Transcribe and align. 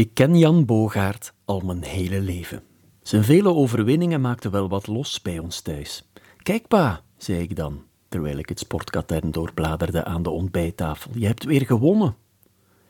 Ik 0.00 0.14
ken 0.14 0.38
Jan 0.38 0.64
Bogaert 0.64 1.32
al 1.44 1.60
mijn 1.60 1.82
hele 1.82 2.20
leven. 2.20 2.62
Zijn 3.02 3.24
vele 3.24 3.54
overwinningen 3.54 4.20
maakten 4.20 4.50
wel 4.50 4.68
wat 4.68 4.86
los 4.86 5.22
bij 5.22 5.38
ons 5.38 5.60
thuis. 5.60 6.10
Kijk 6.42 6.68
pa, 6.68 7.00
zei 7.16 7.42
ik 7.42 7.56
dan, 7.56 7.82
terwijl 8.08 8.38
ik 8.38 8.48
het 8.48 8.58
sportkatern 8.58 9.30
doorbladerde 9.30 10.04
aan 10.04 10.22
de 10.22 10.30
ontbijttafel. 10.30 11.10
Je 11.14 11.26
hebt 11.26 11.44
weer 11.44 11.66
gewonnen. 11.66 12.16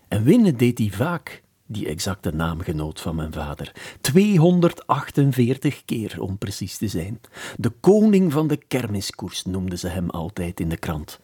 En 0.09 0.25
winnen 0.25 0.57
deed 0.57 0.79
hij 0.79 0.91
vaak, 0.91 1.43
die 1.67 1.89
exacte 1.89 2.31
naamgenoot 2.31 3.01
van 3.01 3.17
mijn 3.17 3.33
vader. 3.33 3.97
248 4.01 5.85
keer, 5.85 6.21
om 6.21 6.39
precies 6.39 6.77
te 6.77 6.89
zijn. 6.89 7.21
De 7.57 7.71
koning 7.71 8.33
van 8.33 8.47
de 8.47 8.57
kermiskoers 8.57 9.45
noemden 9.45 9.79
ze 9.79 9.89
hem 9.89 10.11
altijd 10.11 10.61
in 10.61 10.69
de 10.69 10.79
krant. 10.79 11.21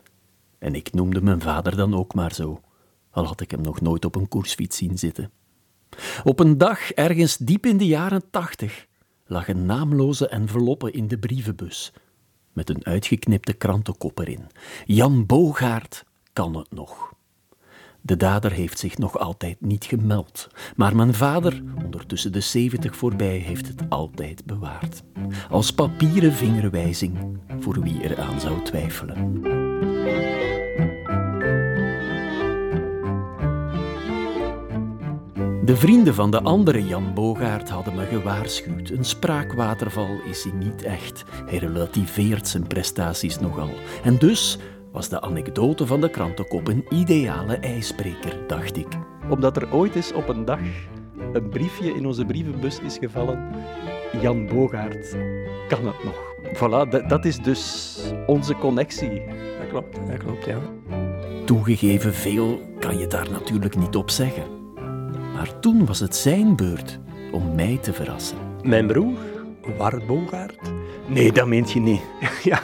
En 0.59 0.75
ik 0.75 0.93
noemde 0.93 1.21
mijn 1.21 1.41
vader 1.41 1.77
dan 1.77 1.95
ook 1.95 2.15
maar 2.15 2.35
zo, 2.35 2.61
al 3.11 3.25
had 3.25 3.41
ik 3.41 3.51
hem 3.51 3.61
nog 3.61 3.81
nooit 3.81 4.05
op 4.05 4.15
een 4.15 4.29
koersfiets 4.29 4.77
zien 4.77 4.99
zitten. 4.99 5.31
Op 6.25 6.41
een 6.41 6.59
dag, 6.59 6.91
ergens 6.91 7.37
diep 7.37 7.67
in 7.67 7.77
de 7.77 7.87
jaren 7.87 8.31
tachtig, 8.31 8.87
lag 9.27 9.49
een 9.49 9.67
naamloze 9.67 10.29
enveloppe 10.29 10.91
in 10.91 11.09
de 11.09 11.19
brievenbus, 11.19 11.93
met 12.53 12.71
een 12.71 12.85
uitgeknipte 12.85 13.53
krantenkop 13.53 14.19
erin. 14.19 14.47
Jan 14.85 15.27
Bogaert 15.27 16.05
kan 16.33 16.57
het 16.57 16.73
nog. 16.73 17.15
De 18.01 18.17
dader 18.17 18.53
heeft 18.53 18.79
zich 18.79 18.99
nog 18.99 19.19
altijd 19.19 19.61
niet 19.61 19.85
gemeld, 19.85 20.49
maar 20.77 20.97
mijn 20.97 21.15
vader, 21.15 21.63
ondertussen 21.85 22.33
de 22.33 22.41
zeventig 22.41 22.97
voorbij, 22.97 23.37
heeft 23.37 23.69
het 23.69 23.83
altijd 23.89 24.45
bewaard. 24.45 25.03
Als 25.51 25.71
papieren 25.71 26.33
vingerwijzing 26.33 27.39
voor 27.61 27.83
wie 27.83 28.03
eraan 28.03 28.41
zou 28.41 28.63
twijfelen. 28.63 29.41
De 35.67 35.77
vrienden 35.77 36.15
van 36.15 36.31
de 36.31 36.43
andere 36.43 36.87
Jan 36.87 37.15
Bogaert 37.15 37.69
hadden 37.69 37.95
me 37.95 38.05
gewaarschuwd. 38.05 38.91
Een 38.91 39.05
spraakwaterval 39.05 40.21
is 40.25 40.43
hij 40.43 40.53
niet 40.53 40.83
echt. 40.83 41.25
Hij 41.47 41.59
relativeert 41.59 42.49
zijn 42.49 42.67
prestaties 42.67 43.39
nogal. 43.39 43.71
En 44.03 44.19
dus 44.19 44.59
was 44.93 45.09
de 45.09 45.21
anekdote 45.21 45.87
van 45.87 46.01
de 46.01 46.11
krantenkop 46.11 46.69
een 46.69 46.85
ideale 46.91 47.57
ijsbreker, 47.57 48.39
dacht 48.47 48.77
ik. 48.77 48.87
Omdat 49.29 49.57
er 49.57 49.75
ooit 49.75 49.95
eens 49.95 50.13
op 50.13 50.29
een 50.29 50.45
dag 50.45 50.61
een 51.33 51.49
briefje 51.49 51.95
in 51.95 52.07
onze 52.07 52.25
brievenbus 52.25 52.81
is 52.81 52.99
gevallen. 52.99 53.49
Jan 54.21 54.47
Bogaert 54.47 55.17
kan 55.69 55.87
het 55.87 56.05
nog. 56.05 56.35
Voilà, 56.55 57.07
dat 57.07 57.25
is 57.25 57.39
dus 57.39 57.97
onze 58.27 58.55
connectie. 58.55 59.23
Dat 59.59 59.69
klopt, 59.69 59.99
dat 60.07 60.19
klopt, 60.19 60.45
ja. 60.45 60.59
Toegegeven 61.45 62.15
veel 62.15 62.61
kan 62.79 62.99
je 62.99 63.07
daar 63.07 63.31
natuurlijk 63.31 63.77
niet 63.77 63.97
op 63.97 64.11
zeggen. 64.11 64.56
Maar 65.37 65.59
toen 65.59 65.87
was 65.87 66.01
het 66.01 66.17
zijn 66.17 66.57
beurt 66.57 66.99
om 67.33 67.55
mij 67.55 67.79
te 67.83 67.93
verrassen. 67.93 68.39
Mijn 68.63 68.87
broer, 68.87 69.17
Wart 69.79 70.07
Bogaert, 70.07 70.73
Nee, 71.09 71.33
dat 71.33 71.47
meent 71.47 71.73
je 71.73 71.81
niet. 71.81 72.01
ja, 72.43 72.61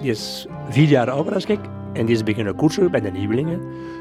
die 0.00 0.10
is 0.10 0.46
vier 0.68 0.88
jaar 0.88 1.10
ouder 1.10 1.34
als 1.34 1.44
ik 1.44 1.60
en 1.92 2.06
die 2.06 2.14
is 2.14 2.22
beginnen 2.22 2.54
koersen 2.54 2.90
bij 2.90 3.00
de 3.00 3.10
nieuwelingen. 3.10 3.60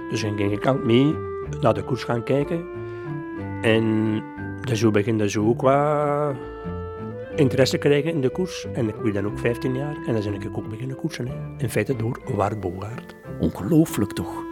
Dus 0.09 0.21
ging 0.21 0.51
ik 0.51 0.67
ook 0.67 0.83
mee 0.83 1.15
naar 1.61 1.73
de 1.73 1.83
koers 1.83 2.03
gaan 2.03 2.23
kijken. 2.23 2.65
En 3.61 4.23
dus 4.61 4.79
zo 4.79 4.91
beginde 4.91 5.29
zo 5.29 5.47
ook 5.47 5.61
wat 5.61 6.35
interesse 7.35 7.77
krijgen 7.77 8.11
in 8.11 8.21
de 8.21 8.29
koers. 8.29 8.65
En 8.73 8.87
ik 8.87 8.95
was 8.95 9.13
dan 9.13 9.25
ook 9.25 9.39
15 9.39 9.75
jaar 9.75 9.95
en 10.07 10.13
dan 10.13 10.23
ben 10.23 10.41
ik 10.41 10.57
ook 10.57 10.69
beginnen 10.69 10.95
koersen. 10.95 11.27
Hè. 11.27 11.33
In 11.57 11.69
feite 11.69 11.95
door 11.95 12.19
Wart 12.35 12.59
Bogaert. 12.59 13.15
Ongelooflijk 13.39 14.11
toch? 14.11 14.43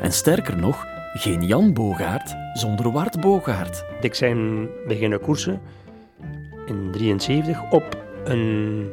En 0.00 0.12
sterker 0.12 0.56
nog, 0.56 0.86
geen 1.14 1.46
Jan 1.46 1.72
Bogaert 1.72 2.34
zonder 2.54 2.92
Wart 2.92 3.20
Bogaert. 3.20 3.84
Ik 4.00 4.14
zijn 4.14 4.68
beginnen 4.86 5.20
koersen 5.20 5.60
in 6.66 6.88
73 6.92 7.70
op 7.70 7.96
een 8.24 8.86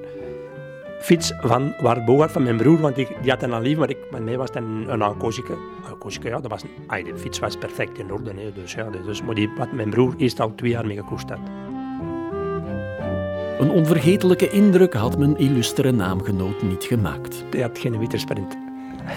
fiets 0.99 1.33
van 1.41 1.73
Wart 1.81 2.05
Bogaert, 2.05 2.31
van 2.31 2.43
mijn 2.43 2.57
broer, 2.57 2.79
want 2.79 2.95
die, 2.95 3.07
die 3.21 3.31
had 3.31 3.43
een 3.43 3.53
al 3.53 3.61
lief, 3.61 3.77
maar 3.77 3.89
ik, 3.89 3.97
bij 4.11 4.21
mij 4.21 4.37
was 4.37 4.47
het 4.47 4.57
een, 4.57 4.85
een. 4.87 5.01
Ancosieke, 5.01 6.29
ja, 6.29 6.39
dat 6.39 6.51
was, 6.51 6.63
ay, 6.87 7.03
de 7.03 7.17
fiets 7.17 7.39
was 7.39 7.57
perfect 7.57 7.99
in 7.99 8.11
orde, 8.11 8.33
hè, 8.35 8.51
dus 8.53 8.73
ja, 8.73 8.89
dus, 9.05 9.21
maar 9.21 9.35
die 9.35 9.49
had 9.57 9.71
mijn 9.71 9.89
broer 9.89 10.13
eerst 10.17 10.39
al 10.39 10.55
twee 10.55 10.71
jaar 10.71 10.85
mee 10.85 10.97
gekoerst 10.97 11.29
had. 11.29 11.39
Een 13.59 13.69
onvergetelijke 13.69 14.49
indruk 14.49 14.93
had 14.93 15.17
mijn 15.17 15.37
illustere 15.37 15.91
naamgenoot 15.91 16.61
niet 16.61 16.83
gemaakt. 16.83 17.43
Hij 17.49 17.61
had 17.61 17.79
geen 17.79 17.99
witte 17.99 18.17
sprint. 18.17 18.57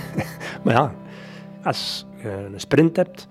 maar 0.64 0.74
ja, 0.74 0.94
als 1.62 2.06
een 2.24 2.60
sprint 2.60 2.96
hebt, 2.96 3.28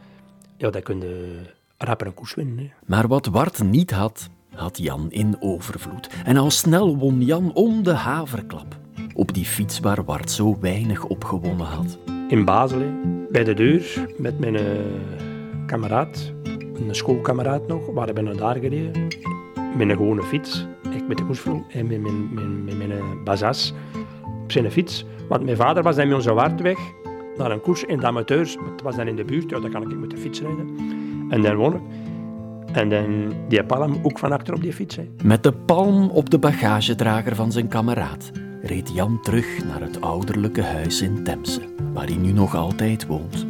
ja, 0.58 0.70
dan 0.70 0.82
kun 0.82 1.00
je 1.00 1.40
rapper 1.78 2.08
een 2.08 2.14
koers 2.14 2.34
winnen. 2.34 2.58
Hè. 2.58 2.70
Maar 2.86 3.08
wat 3.08 3.26
Wart 3.26 3.64
niet 3.64 3.92
had, 3.92 4.30
had 4.54 4.78
Jan 4.78 5.12
in 5.12 5.36
overvloed. 5.40 6.10
En 6.26 6.38
al 6.38 6.52
snel 6.52 6.98
won 6.98 7.22
Jan 7.22 7.54
om 7.54 7.84
de 7.84 7.94
haverklap. 7.94 8.80
Op 9.14 9.34
die 9.34 9.46
fiets 9.46 9.80
waar 9.80 10.04
Wart 10.04 10.32
zo 10.32 10.58
weinig 10.60 11.04
op 11.04 11.24
gewonnen 11.24 11.66
had. 11.66 11.98
in 12.28 12.46
Basel, 12.46 12.80
hè, 12.80 12.90
bij 13.32 13.44
de 13.44 13.54
deur, 13.54 14.14
met 14.18 14.40
mijn 14.40 14.56
eh, 14.56 14.64
kameraad, 15.66 16.32
een 16.88 16.96
schoolkameraad 16.96 17.68
nog. 17.68 17.86
We 17.86 17.92
waren 17.92 18.14
bijna 18.14 18.34
daar 18.34 18.56
gereden. 18.56 19.08
Met 19.78 19.90
een 19.90 19.98
gewone 19.98 20.24
fiets, 20.24 20.66
ik 20.92 21.08
met 21.08 21.18
de 21.18 21.26
koersvloer 21.26 21.64
en 21.70 21.88
met 21.88 22.02
mijn, 22.02 22.34
mijn, 22.34 22.64
met 22.64 22.78
mijn 22.78 22.92
eh, 22.92 23.04
bazas 23.24 23.74
op 24.44 24.52
zijn 24.52 24.72
fiets. 24.72 25.06
Want 25.28 25.44
mijn 25.44 25.58
vader 25.58 25.84
was 25.84 25.96
dan 25.96 26.08
met 26.08 26.16
onze 26.16 26.34
waardweg 26.34 26.80
naar 27.38 27.52
een 27.52 27.62
koers 27.62 27.84
in 27.84 28.00
de 28.00 28.06
amateurs. 28.06 28.58
Het 28.72 28.82
was 28.82 28.96
dan 28.96 29.08
in 29.08 29.16
de 29.16 29.24
buurt, 29.24 29.50
ja, 29.50 29.60
dan 29.60 29.72
kan 29.72 29.92
ik 29.92 30.00
met 30.00 30.10
de 30.10 30.18
fiets 30.18 30.42
rijden. 30.42 30.76
En 31.30 31.42
dan 31.42 31.56
woon 31.56 31.74
ik. 31.74 31.82
En 32.72 32.90
dan 32.90 33.34
die 33.48 33.64
palm 33.64 34.00
ook 34.02 34.20
van 34.20 34.32
achter 34.32 34.54
op 34.54 34.62
die 34.62 34.74
fiets. 34.74 34.98
Met 35.24 35.44
de 35.44 35.52
palm 35.52 36.10
op 36.10 36.30
de 36.30 36.40
bagagedrager 36.40 37.36
van 37.36 37.52
zijn 37.52 37.68
kameraad 37.68 38.32
reed 38.62 38.92
Jan 38.94 39.22
terug 39.22 39.66
naar 39.66 39.82
het 39.82 40.02
ouderlijke 40.02 40.64
huis 40.64 41.02
in 41.02 41.24
Temse, 41.24 41.62
waar 41.94 42.06
hij 42.06 42.16
nu 42.16 42.32
nog 42.32 42.56
altijd 42.56 43.08
woont. 43.08 43.46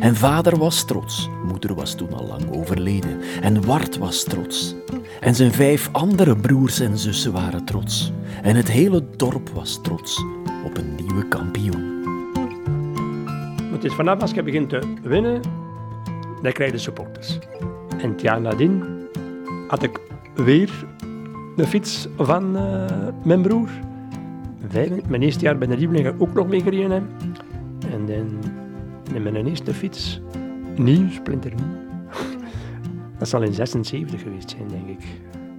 En 0.00 0.16
vader 0.16 0.58
was 0.58 0.84
trots, 0.84 1.28
moeder 1.46 1.74
was 1.74 1.94
toen 1.94 2.12
al 2.12 2.26
lang 2.26 2.56
overleden, 2.56 3.20
en 3.42 3.66
Wart 3.66 3.98
was 3.98 4.22
trots. 4.22 4.74
En 5.20 5.34
zijn 5.34 5.52
vijf 5.52 5.88
andere 5.92 6.36
broers 6.36 6.80
en 6.80 6.98
zussen 6.98 7.32
waren 7.32 7.64
trots. 7.64 8.12
En 8.42 8.56
het 8.56 8.70
hele 8.70 9.04
dorp 9.16 9.48
was 9.48 9.80
trots 9.82 10.24
op 10.64 10.76
een 10.76 10.94
nieuwe 10.94 11.28
kampioen. 11.28 11.89
Het 13.80 13.90
is 13.90 13.96
vanaf 13.96 14.20
als 14.20 14.30
je 14.30 14.42
begint 14.42 14.68
te 14.68 14.80
winnen, 15.02 15.40
dan 16.42 16.52
krijg 16.52 16.72
je 16.72 16.78
supporters. 16.78 17.38
En 17.98 18.10
het 18.10 18.20
jaar 18.20 18.40
nadien 18.40 18.82
had 19.68 19.82
ik 19.82 20.00
weer 20.34 20.86
de 21.56 21.66
fiets 21.66 22.08
van 22.16 22.56
eh, 22.56 22.86
mijn 23.24 23.42
broer. 23.42 23.68
Mijn 25.08 25.22
eerste 25.22 25.44
jaar 25.44 25.58
bij 25.58 25.68
de 25.68 25.74
Riebeling 25.74 26.20
ook 26.20 26.34
nog 26.34 26.48
mee 26.48 26.60
gereden. 26.60 26.90
hè. 26.90 26.96
En 27.92 28.06
dan 28.06 28.38
in 29.14 29.22
mijn 29.22 29.46
eerste 29.46 29.74
fiets, 29.74 30.20
nieuw, 30.76 31.10
splinternieuw. 31.10 31.76
Dat 33.18 33.28
zal 33.28 33.42
in 33.42 33.54
76 33.54 34.22
geweest 34.22 34.50
zijn, 34.50 34.68
denk 34.68 34.88
ik. 34.88 35.06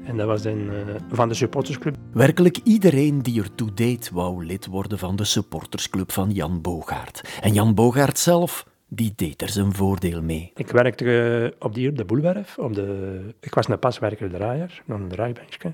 En 0.03 0.17
dat 0.17 0.27
was 0.27 0.41
dan 0.41 0.69
eh, 0.69 0.95
van 1.09 1.27
de 1.27 1.33
supportersclub. 1.33 1.95
Werkelijk 2.13 2.57
iedereen 2.57 3.21
die 3.21 3.41
ertoe 3.41 3.73
deed, 3.73 4.09
wou 4.09 4.45
lid 4.45 4.65
worden 4.65 4.97
van 4.97 5.15
de 5.15 5.23
supportersclub 5.23 6.11
van 6.11 6.31
Jan 6.31 6.61
Bogaert. 6.61 7.39
En 7.41 7.53
Jan 7.53 7.73
Bogaert 7.73 8.19
zelf, 8.19 8.67
die 8.87 9.13
deed 9.15 9.41
er 9.41 9.49
zijn 9.49 9.73
voordeel 9.73 10.21
mee. 10.21 10.51
Ik 10.55 10.67
werkte 10.67 11.51
eh, 11.51 11.65
op 11.65 11.73
die 11.73 11.91
de 11.91 12.05
Boelwerf. 12.05 12.57
Op 12.57 12.73
de, 12.73 13.19
ik 13.39 13.53
was 13.53 13.67
een 13.67 13.79
paswerker 13.79 14.29
draaier, 14.29 14.83
een 14.87 15.07
draaibankje. 15.07 15.73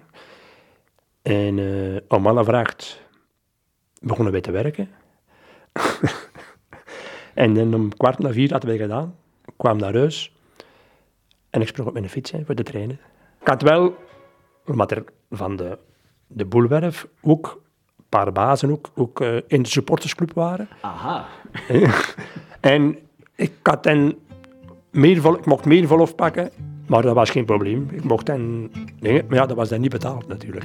En 1.21 1.59
eh 1.59 2.01
om 2.07 2.27
alle 2.27 2.43
vraagt 2.43 3.01
begonnen 4.01 4.31
wij 4.31 4.41
te 4.41 4.51
werken. 4.51 4.89
en 7.33 7.53
dan 7.53 7.73
om 7.73 7.97
kwart 7.97 8.19
na 8.19 8.31
vier 8.31 8.51
hadden 8.51 8.69
wij 8.69 8.79
gedaan. 8.79 9.15
Ik 9.45 9.53
kwam 9.57 9.77
naar 9.77 9.93
huis 9.93 10.35
en 11.49 11.61
ik 11.61 11.67
sprong 11.67 11.87
op 11.87 11.93
mijn 11.93 12.09
fiets 12.09 12.33
voor 12.45 12.55
de 12.55 12.63
trainen. 12.63 12.99
Ik 13.41 13.47
had 13.47 13.61
wel, 13.61 13.95
omdat 14.65 14.91
er 14.91 15.03
van 15.29 15.55
de, 15.55 15.77
de 16.27 16.45
Boelwerf 16.45 17.07
ook 17.21 17.61
een 17.97 18.03
paar 18.09 18.31
bazen 18.31 18.71
ook, 18.71 18.89
ook 18.95 19.21
eh, 19.21 19.35
in 19.47 19.61
de 19.61 19.69
supportersclub 19.69 20.33
waren. 20.33 20.67
Aha. 20.81 21.25
En 22.59 22.97
ik 23.35 23.51
had 23.63 23.83
dan 23.83 24.15
meer 24.91 25.21
vol, 25.21 25.37
ik 25.37 25.45
mocht 25.45 25.65
meer 25.65 25.87
verlof 25.87 26.15
pakken, 26.15 26.49
maar 26.87 27.01
dat 27.01 27.15
was 27.15 27.29
geen 27.29 27.45
probleem. 27.45 27.87
Ik 27.91 28.03
mocht 28.03 28.25
dan 28.25 28.71
dingen, 28.99 29.25
maar 29.27 29.37
ja, 29.37 29.45
dat 29.45 29.57
was 29.57 29.69
dan 29.69 29.81
niet 29.81 29.91
betaald 29.91 30.27
natuurlijk. 30.27 30.63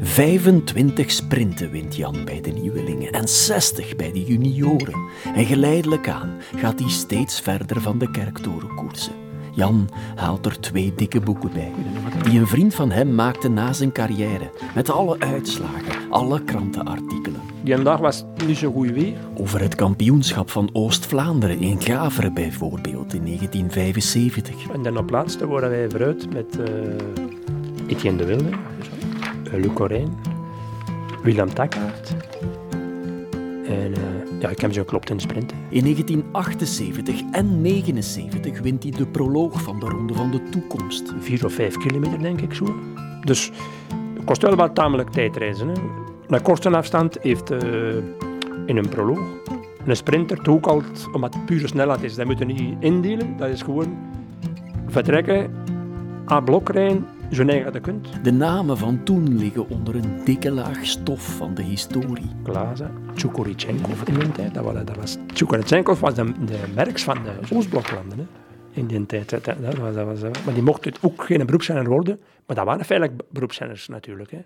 25 0.00 1.10
sprinten 1.10 1.70
wint 1.70 1.96
Jan 1.96 2.24
bij 2.24 2.40
de 2.40 2.50
nieuwelingen 2.50 3.12
en 3.12 3.28
60 3.28 3.96
bij 3.96 4.12
de 4.12 4.24
junioren. 4.24 5.08
En 5.34 5.44
geleidelijk 5.44 6.08
aan 6.08 6.36
gaat 6.56 6.78
hij 6.78 6.88
steeds 6.88 7.40
verder 7.40 7.80
van 7.80 7.98
de 7.98 8.10
kerktoren 8.10 8.74
koersen. 8.74 9.27
Jan 9.58 9.88
haalt 10.14 10.46
er 10.46 10.60
twee 10.60 10.92
dikke 10.96 11.20
boeken 11.20 11.50
bij, 11.52 11.72
die 12.22 12.38
een 12.38 12.46
vriend 12.46 12.74
van 12.74 12.90
hem 12.90 13.14
maakte 13.14 13.48
na 13.48 13.72
zijn 13.72 13.92
carrière, 13.92 14.50
met 14.74 14.90
alle 14.90 15.18
uitslagen, 15.18 16.10
alle 16.10 16.44
krantenartikelen. 16.44 17.40
Die 17.62 17.82
dag 17.82 17.98
was 17.98 18.24
niet 18.46 18.56
zo 18.56 18.72
goed 18.72 18.90
weer. 18.90 19.16
Over 19.36 19.60
het 19.60 19.74
kampioenschap 19.74 20.50
van 20.50 20.70
Oost-Vlaanderen 20.72 21.58
in 21.58 21.82
Gaveren 21.82 22.34
bijvoorbeeld 22.34 23.14
in 23.14 23.24
1975. 23.24 24.54
En 24.72 24.82
dan 24.82 24.96
op 24.98 25.10
laatste 25.10 25.46
worden 25.46 25.70
wij 25.70 25.90
vooruit 25.90 26.32
met 26.32 26.58
uh, 26.58 26.66
Etienne 27.86 28.18
de 28.18 28.24
Wilde, 28.24 28.48
uh, 28.48 29.52
Luc 29.52 29.72
Corijn, 29.72 30.18
Willem 31.22 31.54
Takkaert. 31.54 32.14
En 33.66 33.90
uh, 33.90 34.17
ja, 34.40 34.48
ik 34.48 34.60
heb 34.60 34.72
zo 34.72 34.80
geklopt 34.80 35.10
in 35.10 35.16
de 35.16 35.22
sprint. 35.22 35.52
In 35.52 35.82
1978 35.82 37.20
en 37.20 37.62
1979 37.62 38.60
wint 38.60 38.82
hij 38.82 38.92
de 38.92 39.06
proloog 39.06 39.62
van 39.62 39.80
de 39.80 39.86
Ronde 39.86 40.14
van 40.14 40.30
de 40.30 40.42
Toekomst. 40.50 41.14
Vier 41.18 41.44
of 41.44 41.52
vijf 41.52 41.76
kilometer, 41.76 42.18
denk 42.18 42.40
ik 42.40 42.54
zo. 42.54 42.74
Dus 43.24 43.50
het 44.14 44.24
kost 44.24 44.42
wel 44.42 44.56
wat 44.56 44.74
tamelijk 44.74 45.10
tijdreizen. 45.10 45.68
Hè. 45.68 45.74
Een 46.26 46.42
korte 46.42 46.70
afstand 46.70 47.18
heeft 47.20 47.50
uh, 47.50 47.58
in 48.66 48.76
een 48.76 48.88
proloog 48.88 49.20
een 49.88 49.96
sprinter 49.96 50.50
ook 50.50 50.66
altijd, 50.66 51.08
omdat 51.12 51.34
het 51.34 51.46
pure 51.46 51.66
snelheid 51.66 52.02
is. 52.02 52.14
Dat 52.14 52.26
moet 52.26 52.38
je 52.38 52.44
niet 52.44 52.76
indelen. 52.80 53.36
Dat 53.36 53.48
is 53.48 53.62
gewoon 53.62 53.96
vertrekken, 54.86 55.50
aan 56.24 56.44
blok 56.44 56.68
rijden, 56.68 57.06
zo 57.30 57.42
neig 57.42 57.72
je 57.72 57.80
kunt. 57.80 58.24
De 58.24 58.32
namen 58.32 58.78
van 58.78 59.02
toen 59.02 59.38
liggen 59.38 59.68
onder 59.68 59.94
een 59.94 60.24
dikke 60.24 60.50
laag 60.50 60.86
stof 60.86 61.36
van 61.36 61.54
de 61.54 61.62
historie. 61.62 62.30
Klaza, 62.42 62.90
Tjukorichenko 63.14 63.90
in 64.04 64.18
die 64.18 64.32
tijd. 64.32 64.54
Dat 64.54 64.64
was, 64.64 64.74
dat 64.74 64.96
was, 64.96 65.16
was 66.00 66.14
de, 66.14 66.32
de 66.44 66.58
merks 66.74 67.02
van 67.02 67.18
de 67.22 67.54
Oostbloklanden. 67.54 68.18
Hè. 68.18 68.24
In 68.70 68.86
die 68.86 69.06
tijd. 69.06 69.30
Dat, 69.30 69.44
dat 69.44 69.76
was, 69.76 69.94
dat 69.94 70.06
was, 70.06 70.20
maar 70.44 70.54
die 70.54 70.62
mocht 70.62 70.84
het 70.84 70.98
ook 71.02 71.24
geen 71.24 71.46
beroepszenner 71.46 71.88
worden. 71.88 72.20
Maar 72.46 72.56
dat 72.56 72.64
waren 72.64 72.84
feitelijk 72.84 73.22
beroepszenners 73.30 73.88
natuurlijk. 73.88 74.30
Hè. 74.30 74.40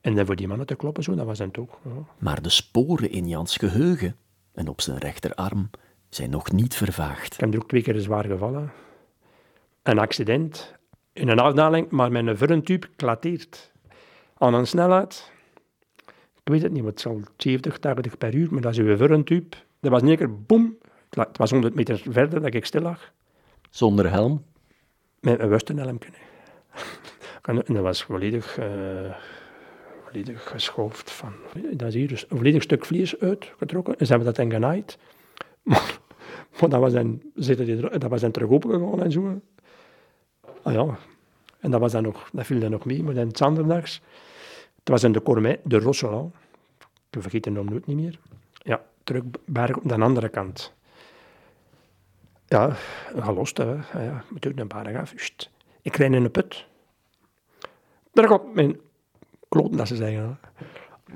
En 0.00 0.14
dan 0.14 0.26
voor 0.26 0.36
die 0.36 0.48
mannen 0.48 0.66
te 0.66 0.74
kloppen, 0.74 1.02
zo, 1.02 1.14
dat 1.14 1.26
was 1.26 1.38
dan 1.38 1.50
ook. 1.58 1.78
Ja. 1.84 1.90
Maar 2.18 2.42
de 2.42 2.48
sporen 2.48 3.10
in 3.10 3.28
Jans 3.28 3.56
geheugen 3.56 4.16
en 4.54 4.68
op 4.68 4.80
zijn 4.80 4.98
rechterarm 4.98 5.70
zijn 6.08 6.30
nog 6.30 6.52
niet 6.52 6.74
vervaagd. 6.74 7.34
Ik 7.34 7.40
heb 7.40 7.54
er 7.54 7.60
ook 7.60 7.68
twee 7.68 7.82
keer 7.82 8.00
zwaar 8.00 8.24
gevallen. 8.24 8.70
Een 9.82 9.98
accident 9.98 10.74
in 11.12 11.28
een 11.28 11.38
afdaling, 11.38 11.90
maar 11.90 12.12
met 12.12 12.26
een 12.26 12.36
vurrentube 12.36 12.86
klateert. 12.96 13.72
Aan 14.38 14.54
een 14.54 14.66
snelheid, 14.66 15.32
ik 16.42 16.52
weet 16.52 16.62
het 16.62 16.72
niet, 16.72 16.84
het 16.84 17.00
zal 17.00 17.20
70, 17.36 17.78
80 17.78 18.18
per 18.18 18.34
uur, 18.34 18.52
maar 18.52 18.62
dat 18.62 18.72
is 18.72 18.78
uw 18.78 18.96
vurrentube. 18.96 19.56
Dat 19.80 19.90
was 19.90 20.02
niet 20.02 20.18
keer 20.18 20.42
boem, 20.42 20.78
het 21.10 21.38
was 21.38 21.50
100 21.50 21.74
meter 21.74 22.02
verder 22.08 22.40
dat 22.40 22.54
ik 22.54 22.64
stil 22.64 22.80
lag. 22.80 23.12
Zonder 23.70 24.10
helm? 24.10 24.44
Met 25.20 25.40
een 25.40 25.48
wustenhelm 25.48 25.98
kunnen. 25.98 26.20
En 27.42 27.74
dat 27.74 27.82
was 27.82 28.02
volledig, 28.02 28.58
uh, 28.58 29.14
volledig 30.04 30.48
geschoofd 30.48 31.10
van, 31.10 31.32
dat 31.72 31.88
is 31.88 31.94
hier 31.94 32.08
dus 32.08 32.22
een 32.28 32.36
volledig 32.36 32.62
stuk 32.62 32.84
vlees 32.84 33.18
uitgetrokken. 33.18 33.98
En 33.98 34.06
ze 34.06 34.12
hebben 34.12 34.34
dat 34.34 34.36
dan 34.36 34.50
genaaid. 34.50 34.98
Maar, 35.62 35.98
maar 36.60 36.68
dat 36.68 36.80
was 36.80 36.92
dan, 36.92 37.22
dat 37.98 38.08
was 38.08 38.20
dan 38.20 38.30
terug 38.30 38.48
opengegaan 38.48 39.02
en 39.02 39.12
zo. 39.12 39.40
Ah 40.62 40.72
ja, 40.72 40.98
en 41.60 41.70
dat, 41.70 41.80
was 41.80 41.92
dan 41.92 42.02
nog, 42.02 42.30
dat 42.32 42.46
viel 42.46 42.60
dan 42.60 42.70
nog 42.70 42.84
mee, 42.84 43.02
maar 43.02 43.14
dan 43.14 43.28
zanderdags. 43.32 44.00
Het 44.78 44.88
was 44.88 45.02
in 45.02 45.12
de 45.12 45.22
Cormay, 45.22 45.60
de 45.64 45.78
Rosselau. 45.78 46.30
Ik 47.10 47.22
vergeet 47.22 47.44
de 47.44 47.50
naam 47.50 47.64
nooit 47.64 47.86
niet 47.86 47.96
meer. 47.96 48.18
Ja, 48.52 48.82
terug 49.04 49.22
berg 49.44 49.76
op 49.76 49.88
de 49.88 49.94
andere 49.94 50.28
kant. 50.28 50.72
Ja, 52.46 52.76
gelost, 53.16 53.56
hè. 53.56 53.74
Ja, 54.04 54.24
moet 54.28 54.46
ook 54.46 54.58
een 54.58 54.66
paar 54.66 54.98
af. 54.98 55.12
Ik 55.82 55.96
rijd 55.96 56.12
in 56.12 56.24
een 56.24 56.30
put. 56.30 56.66
Daar 58.12 58.28
gaat 58.28 58.54
mijn 58.54 58.80
kloten, 59.48 59.76
dat 59.76 59.88
ze 59.88 59.96
zeggen. 59.96 60.38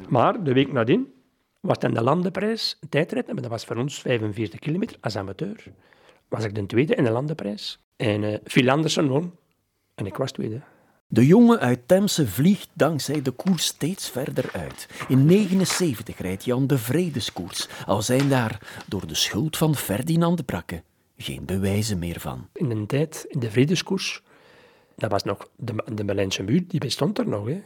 Maar 0.09 0.45
de 0.45 0.53
week 0.53 0.73
nadien 0.73 1.15
was 1.61 1.79
dan 1.79 1.95
de 1.95 2.03
landenprijs, 2.03 2.79
tijdrit, 2.89 3.29
en 3.29 3.37
dat 3.37 3.47
was 3.47 3.65
voor 3.65 3.77
ons 3.77 4.01
45 4.01 4.61
kilometer 4.61 4.97
als 5.01 5.17
amateur. 5.17 5.65
Was 6.29 6.45
ik 6.45 6.55
de 6.55 6.67
tweede 6.67 6.95
in 6.95 7.05
de 7.05 7.11
landenprijs. 7.11 7.86
En 7.97 8.23
uh, 8.23 8.37
Phil 8.45 8.71
Andersen 8.71 9.09
won. 9.09 9.33
En 9.95 10.07
ik 10.07 10.17
was 10.17 10.33
tweede. 10.33 10.61
De 11.09 11.27
jongen 11.27 11.59
uit 11.59 11.89
Temse 11.89 12.27
vliegt 12.27 12.69
dankzij 12.73 13.23
de 13.23 13.31
koers 13.31 13.65
steeds 13.65 14.11
verder 14.11 14.51
uit. 14.53 14.89
In 15.09 15.27
79 15.27 16.19
rijdt 16.19 16.45
Jan 16.45 16.67
de 16.67 16.79
Vredeskoers, 16.79 17.69
al 17.87 18.03
zijn 18.03 18.29
daar 18.29 18.83
door 18.87 19.07
de 19.07 19.15
schuld 19.15 19.57
van 19.57 19.77
Ferdinand 19.77 20.45
Brakke 20.45 20.83
geen 21.17 21.45
bewijzen 21.45 21.99
meer 21.99 22.21
van. 22.21 22.49
In 22.53 22.71
een 22.71 22.87
tijd, 22.87 23.27
in 23.29 23.41
de 23.41 23.51
Vredeskoers, 23.51 24.23
dat 24.97 25.11
was 25.11 25.23
nog 25.23 25.49
de, 25.57 25.75
de 25.93 26.05
Berlijnse 26.05 26.43
muur, 26.43 26.65
die 26.69 26.81
bestond 26.81 27.19
er 27.19 27.29
nog. 27.29 27.47
Hè. 27.47 27.63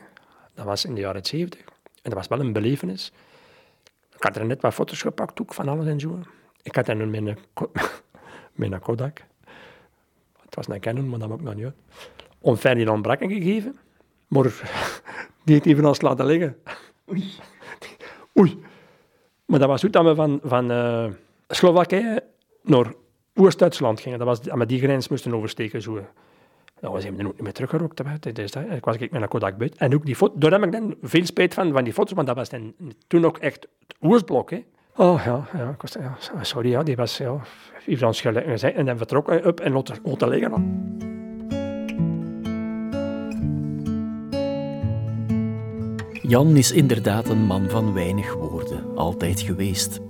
Dat 0.55 0.65
was 0.65 0.85
in 0.85 0.95
de 0.95 1.01
jaren 1.01 1.27
70. 1.27 1.61
En 1.61 1.67
dat 2.03 2.13
was 2.13 2.29
wel 2.29 2.41
een 2.41 2.53
belevenis. 2.53 3.13
Ik 4.17 4.23
had 4.23 4.37
er 4.37 4.47
net 4.47 4.61
wat 4.61 4.75
foto's 4.75 5.03
gepakt, 5.03 5.41
ook 5.41 5.55
van 5.55 5.69
alles 5.69 5.87
en 5.87 6.01
zo. 6.01 6.21
Ik 6.63 6.75
had 6.75 6.87
dan 6.87 7.11
mijn, 7.11 7.39
mijn 8.53 8.81
Kodak. 8.81 9.25
Het 10.51 10.67
was 10.67 10.69
een 10.69 10.81
Canon, 10.81 11.09
maar 11.09 11.19
dat 11.19 11.29
maakt 11.29 11.43
nog 11.43 11.55
niet 11.55 11.65
uit. 11.65 11.75
Om 12.39 12.57
Ferdinand 12.57 13.03
Brakken 13.03 13.31
gegeven. 13.31 13.79
Maar 14.29 14.43
die 15.45 15.55
heeft 15.55 15.67
evenals 15.67 16.01
laten 16.01 16.27
liggen. 16.27 16.57
Oei. 17.11 17.25
Oei. 18.39 18.59
Maar 19.45 19.59
dat 19.59 19.69
was 19.69 19.81
goed 19.81 19.93
dat 19.93 20.05
we 20.05 20.15
van, 20.15 20.41
van 20.43 20.71
uh, 20.71 21.07
Slowakije 21.49 22.25
naar 22.63 22.93
Oost-Duitsland 23.35 24.01
gingen. 24.01 24.19
Dat 24.19 24.27
was, 24.27 24.41
met 24.55 24.69
die 24.69 24.81
grens 24.81 25.09
moesten 25.09 25.35
oversteken. 25.35 25.83
Zo. 25.83 26.01
Nou, 26.81 26.95
we 26.95 27.01
zijn 27.01 27.19
er 27.19 27.27
ook 27.27 27.33
niet 27.33 27.43
meer 27.43 27.53
teruggerokt. 27.53 28.01
Ik 28.71 28.85
was 28.85 28.97
ik 28.97 29.11
met 29.11 29.23
een 29.23 29.29
Kodak 29.29 29.57
buiten. 29.57 29.81
En 29.81 29.95
ook 29.95 30.07
die 30.07 30.17
foto, 30.17 30.39
daar 30.39 30.53
heb 30.53 30.65
ik 30.65 30.73
dan 30.73 30.97
veel 31.03 31.27
spijt 31.27 31.55
van, 31.55 31.73
van 31.73 31.85
die 31.85 31.93
foto's, 31.93 32.13
want 32.13 32.27
dat 32.27 32.37
was 32.37 32.49
dan, 32.49 32.75
toen 33.07 33.25
ook 33.25 33.39
echt 33.39 33.69
het 33.87 33.97
Oostblok. 34.01 34.51
Hè. 34.51 34.65
Oh 34.97 35.23
ja, 35.25 35.49
ja, 35.53 36.17
sorry, 36.43 36.71
ja, 36.71 36.83
die 36.83 36.97
was 36.97 37.17
ja, 37.17 37.41
gezegd 37.87 38.77
en 38.77 38.87
dan 38.87 38.97
vertrok 38.97 39.27
hij 39.27 39.47
op 39.47 39.61
en 39.61 39.73
lot 39.73 40.21
liggen. 40.21 40.89
Jan 46.31 46.57
is 46.57 46.73
inderdaad 46.73 47.29
een 47.29 47.47
man 47.47 47.71
van 47.71 47.95
weinig 47.95 48.35
woorden, 48.35 48.97
altijd 48.97 49.41
geweest. 49.41 50.01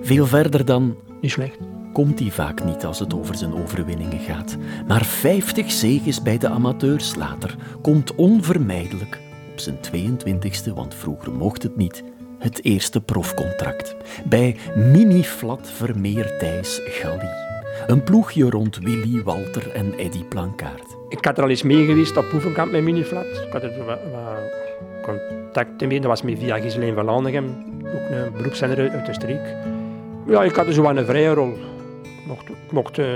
Veel 0.00 0.26
verder 0.26 0.64
dan... 0.64 0.96
Niet 1.20 1.30
slecht. 1.30 1.58
Komt 1.92 2.18
hij 2.18 2.30
vaak 2.30 2.64
niet 2.64 2.84
als 2.84 2.98
het 2.98 3.14
over 3.14 3.34
zijn 3.34 3.54
overwinningen 3.54 4.18
gaat. 4.18 4.56
Maar 4.86 5.04
50 5.04 5.70
zegens 5.70 6.22
bij 6.22 6.38
de 6.38 6.48
amateurs 6.48 7.14
later 7.14 7.56
komt 7.82 8.14
onvermijdelijk 8.14 9.20
op 9.52 9.58
zijn 9.58 9.76
22e, 9.76 10.72
want 10.74 10.94
vroeger 10.94 11.32
mocht 11.32 11.62
het 11.62 11.76
niet, 11.76 12.04
het 12.38 12.64
eerste 12.64 13.00
profcontract. 13.00 13.96
Bij 14.24 14.56
Mini 14.74 15.24
Flat 15.24 15.70
Vermeer 15.70 16.38
Thijs 16.38 16.80
Gallie. 16.84 17.44
Een 17.86 18.02
ploegje 18.02 18.50
rond 18.50 18.78
Willy, 18.78 19.22
Walter 19.22 19.70
en 19.70 19.92
Eddy 19.98 20.24
Plankaart. 20.24 20.96
Ik 21.08 21.24
had 21.24 21.36
er 21.36 21.42
al 21.42 21.50
eens 21.50 21.62
mee 21.62 21.84
geweest 21.84 22.16
op 22.16 22.28
Poevenkamp 22.28 22.72
met 22.72 22.82
Mini 22.82 23.04
Flat. 23.04 23.24
Ik 23.46 23.52
had 23.52 23.62
er 23.62 23.84
wat, 23.84 23.98
contacten 25.02 25.88
mee. 25.88 26.00
Dat 26.00 26.10
was 26.10 26.22
met 26.22 26.38
via 26.38 26.58
Giseleen 26.58 26.94
van 26.94 27.04
Landegem, 27.04 27.44
ook 27.84 28.10
een 28.10 28.32
beroepszender 28.36 28.90
uit 28.90 29.06
de 29.06 29.12
streek. 29.12 29.54
Ja, 30.26 30.42
ik 30.42 30.56
had 30.56 30.66
dus 30.66 30.76
wel 30.76 30.96
een 30.96 31.06
vrije 31.06 31.34
rol. 31.34 31.52
Ik 32.66 32.72
mocht, 32.72 32.98
uh, 32.98 33.06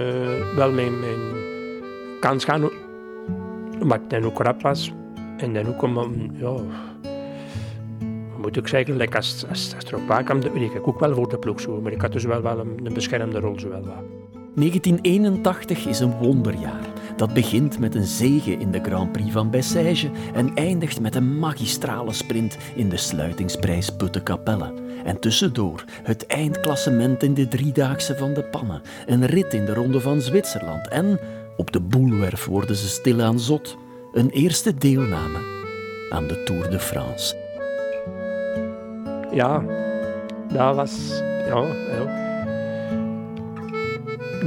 wel 0.57 0.73
mijn, 0.73 1.01
mijn 1.01 1.19
kans 2.21 2.45
gaan, 2.45 2.71
omdat 3.81 3.99
ik 3.99 4.11
dan 4.11 4.25
ook 4.25 4.39
rap 4.39 4.63
was. 4.63 4.93
En 5.37 5.55
dan 5.55 5.67
ook 5.67 5.83
om, 5.83 6.31
ja, 6.35 6.55
moet 8.41 8.57
ik 8.57 8.67
zeggen, 8.67 8.97
like 8.97 9.17
als, 9.17 9.45
als, 9.49 9.75
ik 10.75 10.89
ook 10.89 11.01
wel 11.01 11.15
voor 11.15 11.29
de 11.29 11.39
ploeg 11.39 11.61
zo. 11.61 11.81
Maar 11.81 11.93
ik 11.93 12.01
had 12.01 12.13
dus 12.13 12.25
wel, 12.25 12.43
wel 12.43 12.59
een, 12.59 12.81
een 12.83 12.95
beschermde 12.95 13.41
rol. 13.41 13.59
Zo 13.59 13.69
wel, 13.69 13.83
1981 14.55 15.87
is 15.87 16.01
een 16.01 16.19
wonderjaar. 16.19 16.89
Dat 17.17 17.33
begint 17.33 17.79
met 17.79 17.95
een 17.95 18.07
zege 18.07 18.53
in 18.53 18.71
de 18.71 18.81
Grand 18.83 19.13
Prix 19.13 19.33
van 19.33 19.51
Bessèges 19.51 20.07
en 20.35 20.55
eindigt 20.55 21.01
met 21.01 21.15
een 21.15 21.39
magistrale 21.39 22.13
sprint 22.13 22.57
in 22.75 22.89
de 22.89 22.97
sluitingsprijs 22.97 23.91
Putte 23.97 24.23
En 25.05 25.21
tussendoor 25.21 25.85
het 26.03 26.27
eindklassement 26.27 27.23
in 27.23 27.35
de 27.35 27.49
driedaagse 27.49 28.17
van 28.17 28.35
de 28.35 28.45
Pannen, 28.45 28.83
een 29.07 29.27
rit 29.27 29.55
in 29.55 29.65
de 29.65 29.75
Ronde 29.75 30.01
van 30.01 30.21
Zwitserland 30.21 30.89
en, 30.89 31.21
op 31.57 31.73
de 31.73 31.81
boelwerf 31.81 32.45
worden 32.45 32.77
ze 32.77 32.89
stilaan 32.89 33.41
zot, 33.41 33.77
een 34.13 34.31
eerste 34.31 34.75
deelname 34.75 35.39
aan 36.11 36.27
de 36.27 36.43
Tour 36.43 36.71
de 36.71 36.81
France 36.81 37.40
ja, 39.33 39.65
dat 40.53 40.77
was... 40.77 41.19
Ja, 41.47 41.65
ja. 41.89 42.19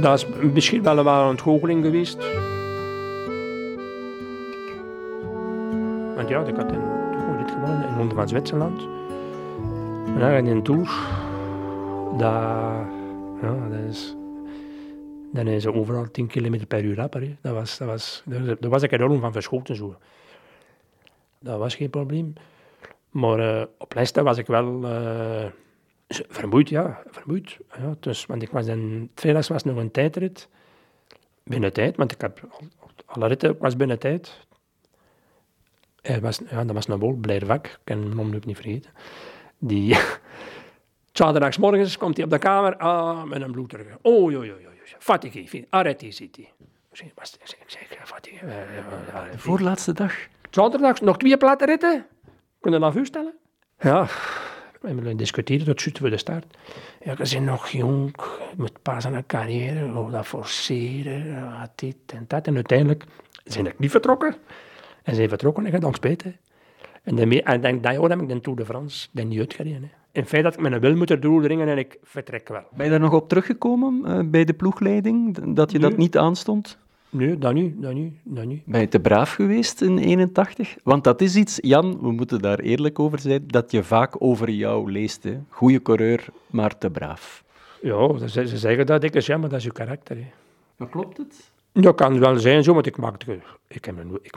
Dat 0.00 0.18
is 0.18 0.26
misschien 0.52 0.82
wel 0.82 0.98
een 0.98 1.28
ontgoocheling 1.28 1.84
geweest. 1.84 2.16
Want 6.14 6.28
ja, 6.28 6.40
ik 6.44 6.56
had 6.56 6.72
een 6.72 6.94
dit 7.38 7.50
gewonnen 7.50 7.88
in 7.88 7.96
Ronde 7.96 8.14
van 8.14 8.28
Zwitserland. 8.28 8.82
En 10.06 10.18
dan 10.18 10.30
in 10.30 10.46
een 10.46 10.62
tour. 10.62 10.88
Dat, 12.18 12.32
ja, 13.42 13.68
dat 13.68 13.78
is... 13.88 14.16
Dan 15.32 15.46
zijn 15.46 15.60
ze 15.60 15.74
overal 15.74 16.10
10 16.10 16.26
km 16.26 16.66
per 16.66 16.84
uur 16.84 16.96
rapper. 16.96 17.36
Dat, 17.40 17.54
was, 17.54 17.78
dat, 17.78 17.88
was, 17.88 18.22
daar 18.60 18.70
was 18.70 18.82
ik 18.82 18.92
enorm 18.92 19.20
van 19.20 19.32
verschoten. 19.32 19.76
Zo. 19.76 19.94
Dat 21.38 21.58
was 21.58 21.74
geen 21.74 21.90
probleem. 21.90 22.34
Maar 23.14 23.38
uh, 23.38 23.62
op 23.78 23.94
Leicester 23.94 24.24
was 24.24 24.38
ik 24.38 24.46
wel 24.46 24.84
uh, 24.84 25.46
vermoeid, 26.08 26.68
ja. 26.68 27.02
Vermoeid. 27.06 27.58
Ja, 27.78 27.94
dus, 28.00 28.26
want 28.26 28.42
ik 28.42 28.50
was 28.50 28.66
dan, 28.66 29.08
vrijdags 29.14 29.48
was 29.48 29.64
nog 29.64 29.76
een 29.76 29.90
tijdrit. 29.90 30.48
Binnen 31.44 31.72
tijd, 31.72 31.96
want 31.96 32.12
ik 32.12 32.20
heb 32.20 32.40
alle 33.06 33.26
ritten 33.26 33.56
was 33.58 33.76
binnen 33.76 33.98
tijd. 33.98 34.46
Er 36.00 36.20
was, 36.20 36.40
ja, 36.50 36.64
dat 36.64 36.74
was 36.74 36.88
een 36.88 36.98
bol, 36.98 37.18
Vak, 37.22 37.66
ik 37.66 37.78
kan 37.84 37.98
mijn 37.98 38.16
naam 38.16 38.40
niet 38.44 38.56
vergeten. 38.56 38.90
Die, 39.58 39.96
morgens 41.60 41.96
komt 41.96 42.16
hij 42.16 42.24
op 42.24 42.30
de 42.30 42.38
kamer, 42.38 42.76
ah, 42.76 43.22
met 43.22 43.42
een 43.42 43.52
bloeddruk. 43.52 43.96
Oh, 44.02 44.32
joh, 44.32 44.44
joh, 44.44 44.60
joh, 44.60 44.72
fatigue, 44.98 45.66
arrêtez, 45.66 46.08
zit 46.08 46.36
hij. 46.36 46.52
Ik 46.90 47.12
zeg, 47.66 47.88
fatigue. 48.04 48.48
Voorlaatste 49.36 49.92
dag? 49.92 50.14
Zaterdags 50.50 51.00
nog 51.00 51.16
twee 51.16 51.36
platen 51.36 51.66
ritten. 51.66 52.06
Kun 52.64 52.72
je 52.72 52.78
dat 52.78 52.92
voorstellen? 52.92 53.32
Ja, 53.80 54.06
we 54.80 54.86
hebben 54.86 55.16
discussiëren 55.16 55.66
tot 55.66 55.80
juist 55.80 55.98
voor 55.98 56.10
de 56.10 56.16
start. 56.16 56.44
Ja, 57.02 57.14
bent 57.14 57.40
nog 57.40 57.68
jong, 57.68 58.14
je 58.50 58.54
moet 58.56 58.82
pas 58.82 59.06
aan 59.06 59.14
een 59.14 59.26
carrière, 59.26 60.10
dat 60.10 60.26
forceren, 60.26 61.70
dit 61.74 61.96
en 62.06 62.24
dat. 62.28 62.46
En 62.46 62.54
uiteindelijk 62.54 63.04
zijn 63.44 63.66
ik 63.66 63.78
niet 63.78 63.90
vertrokken. 63.90 64.36
En 65.02 65.14
zijn 65.14 65.28
vertrokken 65.28 65.66
en 65.66 65.74
ik 65.74 65.80
dan 65.80 65.94
spijt. 65.94 66.24
En, 67.02 67.16
dan, 67.16 67.30
en 67.30 67.60
denk, 67.60 67.82
dat 67.82 67.92
jaar 67.92 68.10
heb 68.10 68.20
ik 68.20 68.28
de 68.28 68.40
Tour 68.40 68.58
de 68.58 68.64
France 68.64 69.08
dan 69.12 69.28
niet 69.28 69.38
uitgereden. 69.38 69.90
In 70.12 70.26
feite 70.26 70.48
dat 70.48 70.54
ik 70.54 70.68
mijn 70.68 70.80
wil 70.80 70.96
moeten 70.96 71.20
doordringen 71.20 71.68
en 71.68 71.78
ik 71.78 71.98
vertrek 72.02 72.48
wel. 72.48 72.64
Ben 72.72 72.84
je 72.84 72.90
daar 72.90 73.00
nog 73.00 73.12
op 73.12 73.28
teruggekomen 73.28 74.02
uh, 74.04 74.20
bij 74.30 74.44
de 74.44 74.54
ploegleiding, 74.54 75.38
dat 75.54 75.72
je 75.72 75.78
dat 75.78 75.96
niet 75.96 76.18
aanstond? 76.18 76.78
Nee, 77.14 77.38
dat 77.38 77.52
niet, 77.52 77.82
dat 77.82 77.94
niet, 77.94 78.14
dat 78.22 78.44
niet. 78.44 78.64
Ben 78.64 78.80
je 78.80 78.88
te 78.88 79.00
braaf 79.00 79.32
geweest 79.32 79.80
in 79.80 79.98
81? 79.98 80.76
Want 80.82 81.04
dat 81.04 81.20
is 81.20 81.36
iets, 81.36 81.58
Jan, 81.60 81.98
we 82.00 82.12
moeten 82.12 82.38
daar 82.38 82.58
eerlijk 82.58 82.98
over 82.98 83.18
zijn, 83.18 83.44
dat 83.46 83.70
je 83.70 83.82
vaak 83.82 84.22
over 84.22 84.50
jou 84.50 84.92
leest. 84.92 85.22
Hè? 85.22 85.38
Goeie 85.48 85.82
coureur, 85.82 86.26
maar 86.46 86.78
te 86.78 86.90
braaf. 86.90 87.44
Ja, 87.82 88.26
ze, 88.26 88.48
ze 88.48 88.58
zeggen 88.58 88.86
dat 88.86 89.04
ik, 89.04 89.20
ja, 89.20 89.36
maar 89.36 89.48
dat 89.48 89.58
is 89.58 89.64
je 89.64 89.72
karakter. 89.72 90.16
Hè. 90.16 90.26
Maar 90.76 90.88
klopt 90.88 91.16
het? 91.16 91.50
Dat 91.72 91.94
kan 91.94 92.18
wel 92.18 92.38
zijn 92.38 92.62
zo, 92.62 92.74
want 92.74 92.86
ik 92.86 92.96
maakte, 92.96 93.38
ik, 93.66 93.84
heb, 93.84 93.94
ik 94.22 94.36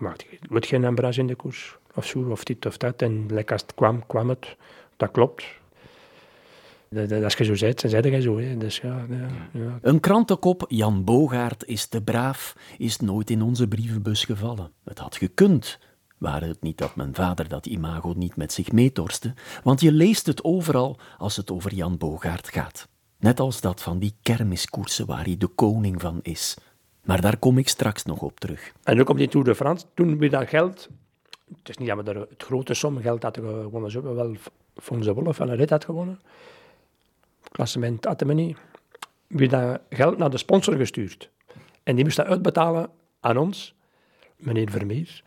nooit 0.49 0.65
geen 0.65 0.83
embras 0.83 1.17
in 1.17 1.27
de 1.27 1.35
koers. 1.35 1.77
Of 1.95 2.05
zo, 2.05 2.19
of 2.29 2.43
dit 2.43 2.65
of 2.65 2.77
dat. 2.77 3.01
En 3.01 3.25
lekker 3.29 3.53
als 3.53 3.61
het 3.61 3.73
kwam, 3.73 4.05
kwam 4.07 4.29
het. 4.29 4.55
Dat 4.97 5.11
klopt. 5.11 5.45
Als 7.23 7.33
je 7.33 7.43
zo 7.43 7.55
zegt, 7.55 7.81
dan 7.81 7.89
zeg 7.89 8.03
je 8.03 8.21
zo. 8.21 8.39
Hè. 8.39 8.57
Dus 8.57 8.77
ja, 8.77 9.05
ja, 9.51 9.79
Een 9.81 9.99
krantenkop, 9.99 10.65
Jan 10.67 11.03
Bogaert 11.03 11.65
is 11.65 11.87
te 11.87 12.01
braaf, 12.01 12.55
is 12.77 12.99
nooit 12.99 13.29
in 13.29 13.41
onze 13.41 13.67
brievenbus 13.67 14.25
gevallen. 14.25 14.71
Het 14.83 14.99
had 14.99 15.15
gekund, 15.15 15.79
Waren 16.17 16.47
het 16.47 16.61
niet 16.61 16.77
dat 16.77 16.95
mijn 16.95 17.15
vader 17.15 17.47
dat 17.47 17.65
imago 17.65 18.13
niet 18.15 18.35
met 18.35 18.53
zich 18.53 18.71
meetorste, 18.71 19.33
want 19.63 19.81
je 19.81 19.91
leest 19.91 20.25
het 20.25 20.43
overal 20.43 20.97
als 21.17 21.35
het 21.35 21.51
over 21.51 21.73
Jan 21.73 21.97
Bogaert 21.97 22.49
gaat. 22.49 22.87
Net 23.19 23.39
als 23.39 23.61
dat 23.61 23.81
van 23.81 23.99
die 23.99 24.15
kermiskoersen 24.21 25.05
waar 25.05 25.23
hij 25.23 25.37
de 25.37 25.47
koning 25.47 26.01
van 26.01 26.19
is. 26.21 26.57
Maar 27.03 27.21
daar 27.21 27.37
kom 27.37 27.57
ik 27.57 27.67
straks 27.67 28.03
nog 28.03 28.21
op 28.21 28.39
terug. 28.39 28.71
En 28.83 28.99
ook 28.99 29.09
op 29.09 29.17
die 29.17 29.27
Tour 29.27 29.45
de 29.45 29.55
France, 29.55 29.85
toen 29.93 30.17
we 30.17 30.29
dat 30.29 30.47
geld... 30.47 30.89
Het 31.57 31.69
is 31.69 31.77
niet 31.77 31.87
dat 31.87 32.03
we 32.03 32.11
er 32.11 32.19
het 32.29 32.43
grote 32.43 32.73
som 32.73 33.01
geld 33.01 33.23
hadden 33.23 33.43
gewonnen, 33.43 33.91
ze 33.91 34.01
wel 34.01 34.35
Fons 34.75 35.07
Wolf 35.07 35.37
wel 35.37 35.49
een 35.49 35.55
rit 35.55 35.69
had 35.69 35.85
gewonnen 35.85 36.19
klassement 37.57 38.05
hadden 38.05 38.27
we 38.27 38.33
niet. 38.33 38.57
We 39.27 39.47
dat 39.47 39.79
geld 39.89 40.17
naar 40.17 40.29
de 40.29 40.37
sponsor 40.37 40.75
gestuurd. 40.75 41.29
En 41.83 41.95
die 41.95 42.03
moest 42.03 42.17
dat 42.17 42.25
uitbetalen 42.25 42.89
aan 43.19 43.37
ons, 43.37 43.75
meneer 44.37 44.69
Vermeer. 44.69 45.23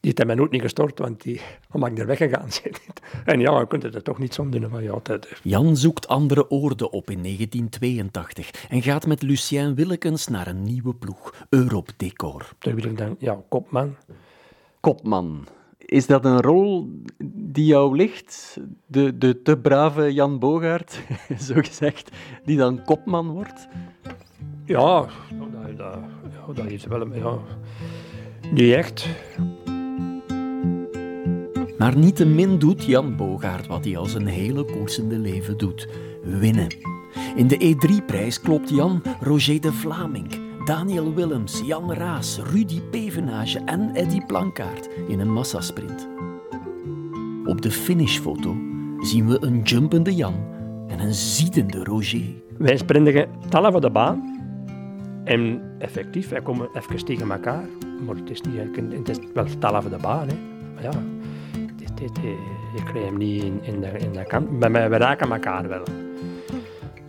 Die 0.00 0.12
heeft 0.14 0.24
mij 0.26 0.34
nooit 0.34 0.50
niet 0.50 0.60
gestort, 0.62 0.98
want 0.98 1.22
die 1.22 1.40
omdat 1.72 1.90
ik 1.90 1.98
er 1.98 2.06
weggegaan 2.06 2.48
ben. 2.62 2.72
En 3.34 3.40
ja, 3.40 3.58
we 3.58 3.66
kunnen 3.66 3.92
het 3.92 4.04
toch 4.04 4.18
niet 4.18 4.34
zo 4.34 4.48
doen. 4.48 4.70
Maar 4.70 4.82
ja, 4.82 4.98
dat... 5.02 5.28
Jan 5.42 5.76
zoekt 5.76 6.08
andere 6.08 6.50
oorden 6.50 6.92
op 6.92 7.10
in 7.10 7.22
1982 7.22 8.50
en 8.68 8.82
gaat 8.82 9.06
met 9.06 9.22
Lucien 9.22 9.74
Willekens 9.74 10.28
naar 10.28 10.46
een 10.46 10.62
nieuwe 10.62 10.94
ploeg, 10.94 11.34
Europe 11.48 11.92
Decor. 11.96 12.48
Daar 12.58 12.74
wil 12.74 12.84
ik 12.84 12.98
dan, 12.98 13.16
ja, 13.18 13.42
kopman. 13.48 13.96
Kopman. 14.80 15.46
Is 15.90 16.06
dat 16.06 16.24
een 16.24 16.40
rol 16.40 16.90
die 17.34 17.64
jou 17.64 17.96
ligt? 17.96 18.60
De, 18.86 19.18
de 19.18 19.42
te 19.42 19.58
brave 19.58 20.12
Jan 20.12 20.38
Bogaert, 20.38 21.02
zo 21.46 21.54
gezegd, 21.56 22.10
die 22.44 22.56
dan 22.56 22.84
kopman 22.84 23.28
wordt? 23.28 23.68
Ja, 24.64 25.06
dat, 25.38 25.76
dat, 25.76 25.98
ja, 26.30 26.52
dat 26.54 26.64
heeft 26.64 26.86
wel... 26.86 27.14
Ja, 27.14 27.38
niet 28.52 28.72
echt. 28.72 29.08
Maar 31.78 31.96
niettemin 31.96 32.58
doet 32.58 32.84
Jan 32.84 33.16
Bogaert 33.16 33.66
wat 33.66 33.84
hij 33.84 33.96
al 33.96 34.06
zijn 34.06 34.26
hele 34.26 34.64
koersende 34.64 35.18
leven 35.18 35.58
doet. 35.58 35.88
Winnen. 36.24 36.76
In 37.36 37.46
de 37.46 37.76
E3-prijs 37.76 38.40
klopt 38.40 38.70
Jan 38.70 39.02
Roger 39.20 39.60
de 39.60 39.72
Vlaming 39.72 40.39
Daniel 40.64 41.14
Willems, 41.14 41.60
Jan 41.64 41.92
Raas, 41.92 42.38
Rudy 42.38 42.80
Pevenage 42.80 43.60
en 43.64 43.94
Eddy 43.94 44.20
Plankaart 44.26 44.88
in 45.08 45.20
een 45.20 45.32
massasprint. 45.32 46.08
Op 47.44 47.62
de 47.62 47.70
finishfoto 47.70 48.56
zien 48.98 49.28
we 49.28 49.38
een 49.40 49.62
jumpende 49.62 50.14
Jan 50.14 50.34
en 50.88 51.00
een 51.00 51.14
ziedende 51.14 51.84
Roger. 51.84 52.22
Wij 52.58 52.76
sprinten 52.76 53.28
tallen 53.48 53.72
van 53.72 53.80
de 53.80 53.90
baan. 53.90 54.38
En 55.24 55.62
effectief, 55.78 56.28
wij 56.28 56.42
komen 56.42 56.68
even 56.72 57.04
tegen 57.04 57.30
elkaar. 57.30 57.64
Maar 58.06 58.16
het 58.16 58.30
is, 58.30 58.40
niet, 58.40 58.76
het 58.92 59.08
is 59.08 59.18
wel 59.34 59.46
tallen 59.58 59.82
van 59.82 59.90
de 59.90 59.98
baan. 60.00 60.28
Hè. 60.28 60.34
Maar 60.74 60.82
ja, 60.82 61.02
dit, 61.76 61.96
dit, 61.96 62.18
ik 62.74 62.84
krijg 62.84 63.04
hem 63.04 63.16
niet 63.16 63.42
in, 63.42 63.80
de, 63.80 63.88
in 63.98 64.12
de 64.12 64.24
kant. 64.26 64.50
Maar 64.58 64.90
we 64.90 64.96
raken 64.96 65.32
elkaar 65.32 65.68
wel. 65.68 65.82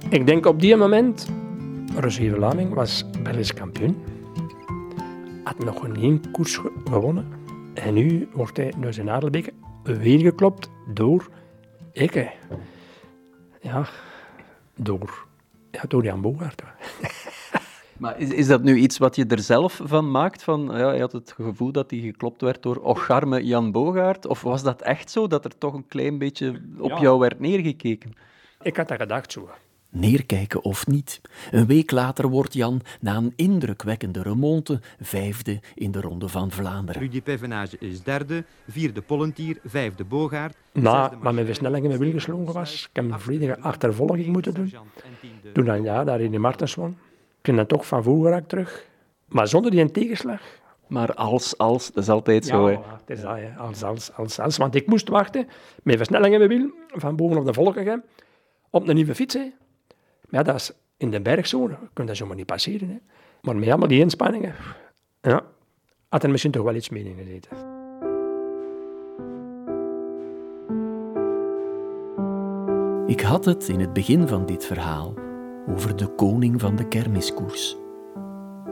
Ik 0.10 0.26
denk 0.26 0.46
op 0.46 0.60
die 0.60 0.76
moment 0.76 1.30
Roger 1.96 2.36
Vlaming 2.36 2.74
was 2.74 3.04
Belgisch 3.24 3.54
kampioen. 3.54 4.04
Had 5.44 5.60
nog 5.60 5.84
een 5.84 6.32
koers 6.32 6.60
gewonnen. 6.86 7.28
En 7.74 7.94
nu 7.94 8.30
wordt 8.34 8.58
hij 8.58 8.74
door 8.78 8.94
zijn 8.94 9.10
Adelbeke 9.10 9.54
weer 9.84 10.20
geklopt 10.20 10.70
door 10.94 11.30
ik. 11.92 12.38
Ja, 13.62 13.88
door, 14.76 15.26
ja, 15.72 15.84
door 15.88 16.04
Jan 16.04 16.22
Bogaert. 16.22 16.62
Maar 17.98 18.20
is, 18.20 18.30
is 18.30 18.48
dat 18.48 18.64
nu 18.64 18.76
iets 18.76 18.98
wat 18.98 19.16
je 19.16 19.26
er 19.26 19.40
zelf 19.40 19.80
van 19.84 20.12
maakt? 20.12 20.44
Van, 20.44 20.70
ja, 20.72 20.92
je 20.92 21.00
had 21.00 21.12
het 21.12 21.32
gevoel 21.32 21.72
dat 21.72 21.92
hij 21.92 22.00
geklopt 22.00 22.42
werd 22.42 22.64
door 22.64 22.78
ocharme 22.78 23.46
Jan 23.46 23.72
Bogaert? 23.72 24.26
Of 24.26 24.42
was 24.42 24.64
dat 24.64 24.82
echt 24.82 25.12
zo, 25.12 25.28
dat 25.28 25.46
er 25.46 25.58
toch 25.58 25.74
een 25.74 25.88
klein 25.88 26.18
beetje 26.18 26.62
op 26.80 26.98
jou 26.98 27.20
werd 27.20 27.40
neergekeken? 27.40 28.14
Ik 28.62 28.78
had 28.78 28.88
dat 28.88 28.98
gedacht 29.00 29.32
zo 29.32 29.50
neerkijken 29.92 30.64
of 30.64 30.88
niet. 30.88 31.22
Een 31.52 31.66
week 31.66 31.92
later 31.92 32.28
wordt 32.28 32.54
Jan 32.54 32.82
na 33.00 33.16
een 33.16 33.34
indrukwekkende 33.36 34.22
remonte 34.22 34.80
vijfde 35.02 35.60
in 35.76 35.92
de 35.92 36.02
Ronde 36.02 36.28
van 36.28 36.52
Vlaanderen. 36.52 37.02
Rudy 37.02 37.22
Pevenage 37.22 37.78
is 37.80 38.04
derde, 38.04 38.44
vierde 38.68 39.02
Pollentier, 39.02 39.60
vijfde 39.66 40.04
Bogaert. 40.04 40.56
Na, 40.72 41.12
maar 41.22 41.34
mijn 41.34 41.46
versnelling 41.46 41.84
in 41.84 41.90
mijn 41.90 42.02
wiel 42.02 42.12
geslongen 42.12 42.54
was, 42.54 42.84
ik 42.84 42.90
heb 42.94 43.12
een 43.12 43.20
volledige 43.20 43.60
achtervolging 43.60 44.26
moeten 44.26 44.54
doen. 44.54 44.74
Toen 45.54 45.66
dan 45.66 45.84
ja, 45.84 46.04
daar 46.04 46.22
in 46.22 46.32
de 46.32 46.40
Martens 46.40 46.76
won. 46.76 46.90
Ik 46.90 47.48
ging 47.48 47.58
dan 47.58 47.66
toch 47.66 47.88
van 47.88 48.04
voren 48.04 48.48
terug. 48.48 48.86
Maar 49.28 49.48
zonder 49.48 49.72
die 49.72 49.82
een 49.82 49.92
tegenslag. 49.92 50.42
Maar 50.88 51.14
als, 51.14 51.58
als, 51.58 51.92
dat 51.92 52.04
is 52.04 52.10
altijd 52.10 52.46
zo. 52.46 52.68
Hè. 52.68 52.72
het 52.74 53.10
is 53.18 53.22
dat, 53.22 53.36
hè. 53.36 53.54
Als, 53.58 53.84
als, 53.84 54.14
als, 54.14 54.40
als. 54.40 54.58
Want 54.58 54.76
ik 54.76 54.88
moest 54.88 55.10
wachten, 55.10 55.48
met 55.84 55.98
versnelling 55.98 56.34
in 56.34 56.40
mijn 56.40 56.50
wiel, 56.50 56.70
van 56.88 57.16
boven 57.16 57.38
op 57.38 57.46
de 57.46 57.54
volken, 57.54 58.04
op 58.70 58.88
een 58.88 58.96
nieuwe 58.96 59.16
fiets. 59.16 59.34
Hè 59.34 59.50
ja, 60.32 60.44
dat 60.44 60.56
is 60.56 60.72
in 60.98 61.12
de 61.12 61.22
bergzone, 61.22 61.78
kun 61.94 62.06
dat 62.06 62.18
zomaar 62.18 62.36
niet 62.36 62.46
passeren. 62.46 62.90
Hè. 62.90 62.98
Maar 63.42 63.56
met 63.56 63.70
allemaal 63.70 63.88
die 63.88 64.00
inspanningen, 64.00 64.56
ja, 65.22 65.44
had 66.10 66.24
er 66.24 66.30
misschien 66.30 66.52
toch 66.52 66.64
wel 66.64 66.76
iets 66.76 66.90
meer 66.90 67.06
in 67.06 67.16
gezeten. 67.18 67.70
Ik 73.08 73.22
had 73.22 73.46
het 73.46 73.68
in 73.68 73.80
het 73.80 73.94
begin 73.94 74.28
van 74.28 74.46
dit 74.46 74.66
verhaal 74.66 75.14
over 75.70 75.96
de 75.96 76.08
koning 76.08 76.62
van 76.62 76.76
de 76.76 76.88
kermiskoers. 76.88 77.78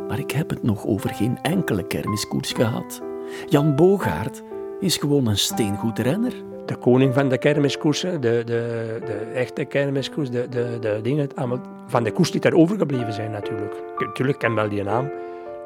Maar 0.07 0.19
ik 0.19 0.31
heb 0.31 0.49
het 0.49 0.63
nog 0.63 0.85
over 0.85 1.09
geen 1.09 1.41
enkele 1.41 1.87
kermiskoers 1.87 2.51
gehad. 2.51 3.01
Jan 3.47 3.75
Bogaert 3.75 4.43
is 4.79 4.97
gewoon 4.97 5.27
een 5.27 5.37
steengoed 5.37 5.99
renner 5.99 6.33
de 6.69 6.75
koning 6.75 7.13
van 7.13 7.29
de 7.29 7.37
kermiskoersen, 7.37 8.21
de, 8.21 8.41
de, 8.45 8.99
de 9.05 9.13
echte 9.33 9.65
kermiskoers, 9.65 10.29
de, 10.29 10.49
de, 10.49 10.77
de 10.79 10.99
dingen, 11.01 11.29
allemaal 11.35 11.61
van 11.87 12.03
de 12.03 12.11
koers 12.11 12.31
die 12.31 12.41
daar 12.41 12.53
overgebleven 12.53 13.13
zijn 13.13 13.31
natuurlijk. 13.31 13.73
Natuurlijk 13.97 14.39
ken 14.39 14.55
wel 14.55 14.69
die 14.69 14.83
naam, 14.83 15.11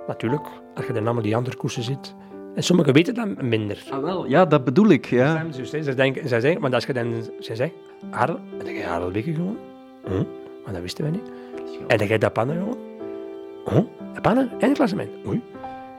natuurlijk, 0.07 0.45
als 0.75 0.85
je 0.85 0.93
dan 0.93 1.03
allemaal 1.03 1.23
die 1.23 1.35
andere 1.35 1.55
koersen 1.55 1.83
ziet. 1.83 2.15
En 2.55 2.63
sommigen 2.63 2.93
weten 2.93 3.13
dat 3.13 3.41
minder. 3.41 3.83
Ah, 3.89 4.03
wel, 4.03 4.25
ja, 4.25 4.45
dat 4.45 4.63
bedoel 4.63 4.89
ik, 4.89 5.05
ja. 5.05 5.45
Dus, 5.57 5.69
ze 5.69 5.93
denken, 5.93 6.27
ze 6.27 6.39
zeggen, 6.39 6.61
want 6.61 6.73
als 6.73 6.85
je 6.85 6.93
dan, 6.93 7.13
ze 7.39 7.55
zegt, 7.55 7.73
dan 8.11 8.39
heb 8.57 8.67
je 8.67 8.83
Harel 8.83 9.11
gewoon? 9.11 9.57
Hm? 10.05 10.23
Maar 10.63 10.73
dat 10.73 10.81
wisten 10.81 11.05
we 11.05 11.11
niet. 11.11 11.31
En 11.87 11.97
dan 11.97 12.07
ga 12.07 12.13
je 12.13 12.19
dat 12.19 12.33
pannen 12.33 12.55
gewoon? 12.55 12.77
Oh, 13.65 14.13
de 14.13 14.21
pannen 14.21 14.51
en 14.59 14.67
het 14.67 14.77
klassement. 14.77 15.09
Oei. 15.27 15.41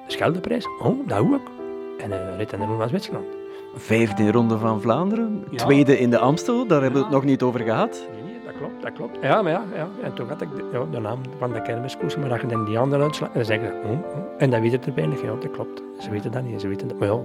De 0.06 0.12
Scheldeprijs. 0.12 0.66
Oh, 0.82 1.08
dat 1.08 1.18
ook. 1.18 1.50
En 1.98 2.12
een 2.12 2.36
rit 2.36 2.52
in 2.52 2.58
de 2.58 2.64
Ronde 2.64 2.80
van 2.80 2.88
Zwitserland. 2.88 3.26
Vijfde 3.76 4.32
ronde 4.32 4.58
van 4.58 4.80
Vlaanderen, 4.80 5.44
Ja. 5.50 5.56
tweede 5.56 5.98
in 5.98 6.10
de 6.10 6.18
Amstel, 6.18 6.66
daar 6.66 6.82
hebben 6.82 6.98
we 7.00 7.04
het 7.06 7.14
nog 7.14 7.24
niet 7.24 7.42
over 7.42 7.60
gehad. 7.60 8.08
Nee, 8.14 8.22
nee, 8.32 8.40
dat 8.46 8.54
klopt, 8.58 8.82
dat 8.82 8.92
klopt. 8.92 9.18
Ja, 9.22 9.42
maar 9.42 9.52
ja, 9.52 9.62
ja. 9.74 9.88
En 10.02 10.14
toen 10.14 10.28
had 10.28 10.40
ik 10.40 10.48
de, 10.56 10.64
ja, 10.72 10.84
de 10.90 11.00
naam 11.00 11.18
van 11.38 11.52
de 11.52 11.62
kermiskoers, 11.62 12.16
maar 12.16 12.30
als 12.32 12.40
je 12.40 12.46
dan 12.46 12.64
die 12.64 12.78
andere 12.78 13.02
uitslaat, 13.02 13.34
dan 13.34 13.44
zeggen 13.44 13.68
ze, 13.68 13.74
oh, 13.88 13.90
oh. 13.90 14.24
en 14.38 14.50
dan 14.50 14.60
weten 14.60 14.80
er 14.86 14.94
weinig. 14.94 15.22
Ja, 15.22 15.34
dat 15.40 15.50
klopt. 15.50 15.82
Ze 15.98 16.10
weten 16.10 16.32
dat 16.32 16.42
niet, 16.42 16.60
ze 16.60 16.68
weten 16.68 16.88
dat. 16.88 16.98
Maar 16.98 17.08
ja, 17.08 17.18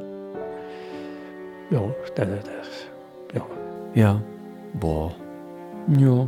ja, 1.69 1.79
dat, 1.79 2.15
dat, 2.15 2.27
dat- 2.45 2.87
ja. 3.33 3.41
Ja, 3.91 4.21
boah. 4.71 5.11
Ja. 5.97 6.27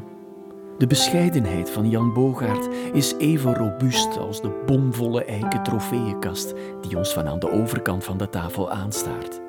De 0.77 0.87
bescheidenheid 0.87 1.69
van 1.69 1.89
Jan 1.89 2.13
Bogaert 2.13 2.69
is 2.93 3.15
even 3.17 3.55
robuust 3.55 4.17
als 4.19 4.41
de 4.41 4.63
bomvolle 4.65 5.25
eiken 5.25 5.63
trofeeënkast 5.63 6.53
die 6.81 6.97
ons 6.97 7.13
van 7.13 7.27
aan 7.27 7.39
de 7.39 7.51
overkant 7.51 8.03
van 8.03 8.17
de 8.17 8.29
tafel 8.29 8.71
aanstaart. 8.71 9.41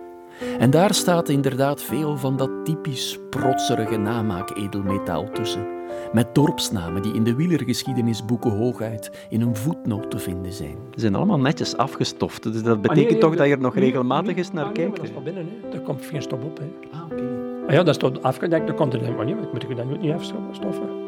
En 0.59 0.71
daar 0.71 0.95
staat 0.95 1.29
inderdaad 1.29 1.83
veel 1.83 2.17
van 2.17 2.37
dat 2.37 2.51
typisch 2.65 3.19
protserige 3.31 3.97
namaak-edelmetaal 3.97 5.31
tussen, 5.33 5.67
met 6.13 6.35
dorpsnamen 6.35 7.03
die 7.03 7.15
in 7.15 7.25
de 7.25 7.35
wielergeschiedenisboeken 7.35 8.51
hooguit 8.51 9.11
in 9.29 9.41
een 9.41 9.57
voetnoot 9.57 10.11
te 10.11 10.19
vinden 10.19 10.53
zijn. 10.53 10.77
Ze 10.95 11.01
zijn 11.01 11.15
allemaal 11.15 11.39
netjes 11.41 11.77
afgestoft, 11.77 12.43
dus 12.43 12.63
dat 12.63 12.77
Ah, 12.77 12.83
betekent 12.83 13.11
nee, 13.11 13.19
toch 13.21 13.31
nee, 13.31 13.39
dat 13.39 13.47
je 13.49 13.55
er 13.55 13.61
nog 13.61 13.75
nee, 13.75 13.85
regelmatig 13.85 14.27
nee. 14.27 14.37
eens 14.37 14.53
naar 14.53 14.65
Ah, 14.65 14.73
kijkt. 14.73 14.97
Dat 14.97 15.05
is 15.05 15.11
van 15.11 15.25
binnen, 15.25 15.49
hè. 15.63 15.71
Daar 15.71 15.81
komt 15.81 16.05
geen 16.05 16.23
stop 16.23 16.45
op. 16.45 16.59
Hè. 16.59 16.65
Ah, 16.99 17.05
oké. 17.13 17.23
Ah, 17.67 17.75
ja, 17.75 17.83
dat 17.83 17.95
staat 17.95 18.23
afgedekt, 18.23 18.67
dan 18.67 18.77
komt 18.77 18.95
er 18.95 19.01
niet, 19.03 19.17
want 19.17 19.53
moet 19.53 19.63
ik 19.71 19.77
dat 19.77 19.87
nu 19.87 19.97
niet 19.99 20.13
afstoffen? 20.13 21.02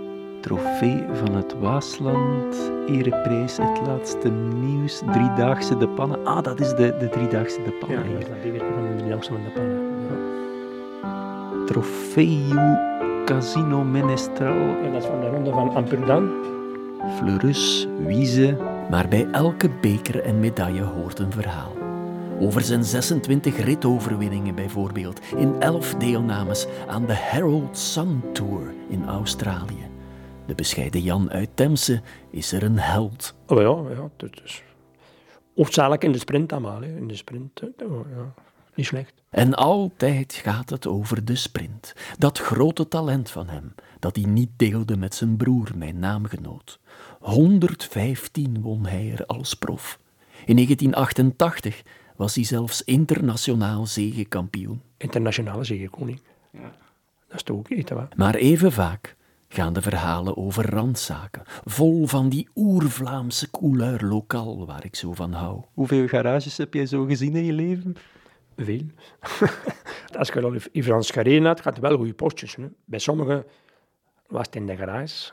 Trofee 0.44 1.04
van 1.12 1.34
het 1.34 1.54
Waasland, 1.60 2.70
ereprijs, 2.86 3.56
het 3.56 3.80
laatste 3.86 4.28
nieuws, 4.30 5.02
driedaagse 5.12 5.76
de 5.76 5.88
pannen. 5.88 6.26
Ah, 6.26 6.42
dat 6.42 6.60
is 6.60 6.68
de, 6.68 6.96
de 6.98 7.08
driedaagse 7.08 7.62
de 7.62 7.70
Ja, 7.70 7.78
pannen. 7.78 8.12
dat 8.12 8.22
is 8.22 8.28
dat 8.28 8.42
die 8.42 8.52
weer 8.52 8.60
van 8.60 8.96
de 8.96 9.42
de 9.44 9.50
pannen. 9.54 9.82
Ja. 11.02 11.66
Trofeo 11.66 12.76
Casino 13.24 13.84
Menestral, 13.84 14.54
Ja, 14.54 14.90
dat 14.92 15.02
is 15.02 15.08
van 15.08 15.20
de 15.20 15.28
ronde 15.28 15.50
van 15.50 15.74
Amsterdam. 15.74 16.30
Fleurus, 17.16 17.88
Wiese. 18.06 18.56
Maar 18.90 19.08
bij 19.08 19.26
elke 19.32 19.70
beker 19.80 20.22
en 20.22 20.40
medaille 20.40 20.82
hoort 20.82 21.18
een 21.18 21.32
verhaal. 21.32 21.72
Over 22.40 22.60
zijn 22.60 22.84
26 22.84 23.64
ritoverwinningen 23.64 24.54
bijvoorbeeld, 24.54 25.20
in 25.36 25.54
11 25.60 25.94
deelnames 25.94 26.66
aan 26.88 27.06
de 27.06 27.14
Herald 27.16 27.78
Sun 27.78 28.22
Tour 28.32 28.74
in 28.88 29.06
Australië. 29.06 29.92
De 30.46 30.54
bescheiden 30.54 31.00
Jan 31.00 31.30
uit 31.30 31.50
Temse 31.54 32.02
is 32.30 32.52
er 32.52 32.62
een 32.62 32.78
held. 32.78 33.34
Oh 33.46 33.60
ja, 33.60 33.94
ja, 33.94 34.10
dat 34.16 34.40
is 34.44 34.62
hoofdzakelijk 35.54 36.04
in 36.04 36.12
de 36.12 36.18
sprint 36.18 36.52
allemaal. 36.52 36.80
Hè. 36.80 36.96
In 36.96 37.08
de 37.08 37.16
sprint, 37.16 37.60
eh, 37.60 37.90
oh, 37.90 38.06
ja. 38.16 38.34
niet 38.74 38.86
slecht. 38.86 39.12
En 39.30 39.54
altijd 39.54 40.32
gaat 40.32 40.70
het 40.70 40.86
over 40.86 41.24
de 41.24 41.36
sprint. 41.36 41.94
Dat 42.18 42.38
grote 42.38 42.88
talent 42.88 43.30
van 43.30 43.48
hem, 43.48 43.74
dat 43.98 44.16
hij 44.16 44.24
niet 44.24 44.50
deelde 44.56 44.96
met 44.96 45.14
zijn 45.14 45.36
broer, 45.36 45.70
mijn 45.76 45.98
naamgenoot. 45.98 46.78
115 47.20 48.60
won 48.60 48.86
hij 48.86 49.12
er 49.12 49.26
als 49.26 49.54
prof. 49.54 49.98
In 50.44 50.54
1988 50.54 51.82
was 52.16 52.34
hij 52.34 52.44
zelfs 52.44 52.82
internationaal 52.82 53.86
zegekampioen. 53.86 54.82
Internationale 54.96 55.64
zegekoning. 55.64 56.20
Dat 57.28 57.36
is 57.36 57.42
toch 57.42 57.56
ook 57.56 57.68
iets, 57.68 57.90
hè? 57.90 57.96
Maar 58.16 58.34
even 58.34 58.72
vaak 58.72 59.16
gaan 59.54 59.72
de 59.72 59.82
verhalen 59.82 60.36
over 60.36 60.70
randzaken, 60.70 61.42
vol 61.64 62.06
van 62.06 62.28
die 62.28 62.48
oer-Vlaamse 62.54 63.50
couleur 63.50 64.04
lokaal 64.04 64.66
waar 64.66 64.84
ik 64.84 64.96
zo 64.96 65.12
van 65.12 65.32
hou. 65.32 65.62
Hoeveel 65.74 66.06
garages 66.06 66.56
heb 66.56 66.74
jij 66.74 66.86
zo 66.86 67.04
gezien 67.04 67.36
in 67.36 67.44
je 67.44 67.52
leven? 67.52 67.96
Veel. 68.56 68.86
Als 70.18 70.28
je 70.28 70.42
al 70.42 70.56
in 70.72 70.82
Frans 70.82 71.10
gereden 71.10 71.44
had, 71.44 71.60
gaat 71.60 71.76
het 71.76 71.84
wel 71.84 71.96
goede 71.96 72.14
postjes. 72.14 72.56
Hè. 72.56 72.66
Bij 72.84 72.98
sommigen 72.98 73.44
was 74.26 74.46
het 74.46 74.56
in 74.56 74.66
de 74.66 74.76
garage, 74.76 75.32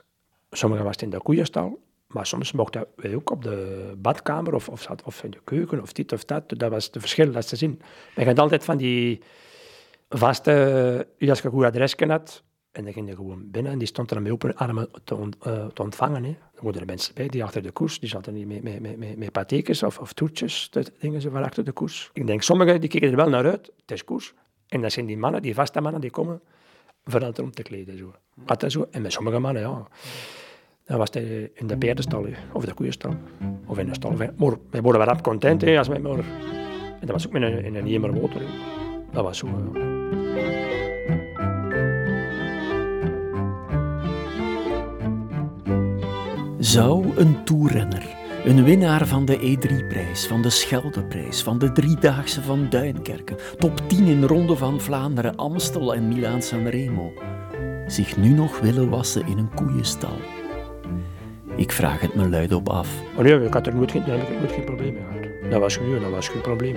sommigen 0.52 0.86
was 0.86 0.94
het 0.94 1.04
in 1.04 1.10
de 1.10 1.22
koeienstal, 1.22 1.80
maar 2.08 2.26
soms 2.26 2.52
mochten 2.52 2.86
wij 2.96 3.16
ook 3.16 3.32
op 3.32 3.44
de 3.44 3.94
badkamer 3.98 4.54
of, 4.54 4.70
of, 4.70 4.82
zat- 4.82 5.04
of 5.04 5.24
in 5.24 5.32
de 5.32 5.42
keuken 5.44 5.82
of 5.82 5.94
dit 5.94 6.12
of 6.12 6.26
dat. 6.26 6.44
Dat 6.50 6.72
was 6.72 6.86
het 6.86 6.96
verschil, 7.00 7.26
dat 7.26 7.44
is 7.44 7.50
te 7.50 7.56
zien. 7.56 7.82
Je 8.16 8.26
had 8.26 8.40
altijd 8.40 8.64
van 8.64 8.78
die 8.78 9.22
vaste, 10.10 11.08
als 11.30 11.40
je 11.40 11.46
een 11.46 11.52
goed 11.52 11.64
adres 11.64 11.96
had, 11.98 12.44
en 12.72 12.84
dan 12.84 12.94
ging 12.94 13.10
je 13.10 13.16
gewoon 13.16 13.52
binnen 13.52 13.72
en 13.72 13.78
die 13.78 13.88
stond 13.88 14.12
er 14.12 14.22
met 14.22 14.32
open 14.32 14.56
armen 14.56 14.90
eh, 15.04 15.66
te 15.66 15.82
ontvangen. 15.82 16.24
Hè. 16.24 16.30
Er 16.30 16.62
worden 16.62 16.82
er 16.82 16.88
mensen 16.88 17.14
bij 17.14 17.28
die 17.28 17.44
achter 17.44 17.62
de 17.62 17.72
koers, 17.72 18.00
die 18.00 18.10
zaten 18.10 18.34
niet 18.34 18.48
met, 18.48 18.64
met, 18.64 18.98
met, 18.98 19.18
met, 19.18 19.32
patekens 19.32 19.84
of, 19.84 20.00
of 20.00 20.14
toetjes, 20.14 20.68
dat 20.70 20.92
dingen 21.00 21.22
ze 21.22 21.30
van 21.30 21.44
achter 21.44 21.64
de 21.64 21.72
koers. 21.72 22.10
Ik 22.14 22.28
denk, 22.28 22.42
sommigen 22.42 22.82
die 22.82 22.90
kijken 22.90 23.10
er 23.10 23.16
wel 23.16 23.30
naar 23.30 23.46
uit, 23.46 23.72
het 23.82 23.92
is 23.92 24.04
koers. 24.04 24.34
En 24.68 24.82
dat 24.82 24.92
zijn 24.92 25.06
die 25.06 25.18
mannen, 25.18 25.42
die 25.42 25.54
vaste 25.54 25.82
mannen, 25.82 26.02
die 26.02 26.10
komen 26.10 26.42
vooral 27.06 27.34
om 27.42 27.52
te 27.52 27.62
kleden. 27.62 27.98
Zo. 27.98 28.14
Dat 28.36 28.72
zo. 28.72 28.88
En 28.92 29.02
met 29.02 29.12
sommige 29.12 29.40
mannen, 29.40 29.62
ja. 29.62 29.88
Dan 30.86 30.98
was 30.98 31.10
het 31.12 31.52
in 31.54 31.68
de 31.68 31.78
paardenstal, 31.78 32.26
of 32.54 32.66
de 32.66 32.74
koeienstal, 32.74 33.16
of 33.66 33.78
in 33.78 33.86
de 33.86 33.94
stal. 33.94 34.12
Maar 34.12 34.34
wij 34.70 34.82
worden 34.82 35.02
wel 35.02 35.10
rap 35.10 35.24
content, 35.24 35.64
als 35.64 35.88
wij 35.88 36.00
maar... 36.00 36.20
En 36.20 37.08
dat 37.08 37.12
was 37.12 37.26
ook 37.26 37.32
met 37.32 37.42
een, 37.42 37.64
in 37.64 37.76
een 37.76 37.88
hè. 37.88 38.46
Dat 39.12 39.24
was 39.24 39.38
zo. 39.38 39.48
Zou 46.62 47.18
een 47.18 47.44
toerrenner, 47.44 48.16
een 48.44 48.64
winnaar 48.64 49.08
van 49.08 49.26
de 49.26 49.38
E3-prijs, 49.38 50.28
van 50.28 50.42
de 50.42 50.50
Scheldeprijs, 50.50 51.44
van 51.44 51.60
de 51.60 51.72
Driedaagse 51.72 52.42
van 52.42 52.70
Duinkerken, 52.70 53.38
top 53.58 53.82
10 53.88 54.06
in 54.06 54.24
Ronde 54.24 54.56
van 54.56 54.82
Vlaanderen, 54.82 55.36
Amstel 55.36 55.96
en 55.96 56.08
Milaan-San 56.08 56.68
Remo, 56.68 57.14
zich 57.88 58.18
nu 58.18 58.30
nog 58.30 58.60
willen 58.60 58.90
wassen 58.90 59.28
in 59.28 59.38
een 59.38 59.54
koeienstal? 59.56 60.18
Ik 61.56 61.72
vraag 61.72 62.02
het 62.02 62.16
me 62.16 62.30
luidop 62.30 62.70
af. 62.70 62.90
Maar 63.16 63.24
nee, 63.24 63.46
ik 63.46 63.54
had 63.54 63.68
er 63.68 63.76
nooit 63.76 63.92
geen, 63.92 64.04
nooit 64.08 64.52
geen 64.52 64.66
probleem 64.66 64.94
mee 64.94 65.04
gehad. 65.12 65.52
Dat 65.52 65.60
was 65.60 65.80
nu, 65.80 66.00
dat 66.00 66.12
was 66.12 66.28
geen 66.28 66.42
probleem. 66.42 66.76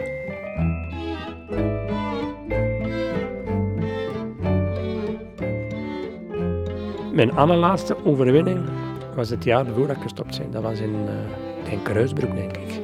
Mijn 7.12 7.32
allerlaatste 7.32 8.04
overwinning 8.04 8.68
was 9.14 9.30
het 9.30 9.44
jaar 9.44 9.66
voordat 9.66 9.96
ik 9.96 10.02
gestopt 10.02 10.38
ben. 10.38 10.50
Dat 10.50 10.62
was 10.62 10.80
in, 10.80 10.94
eh 11.06 11.72
in 11.72 11.82
Kruisbroek, 11.82 12.34
denk 12.34 12.56
ik. 12.56 12.80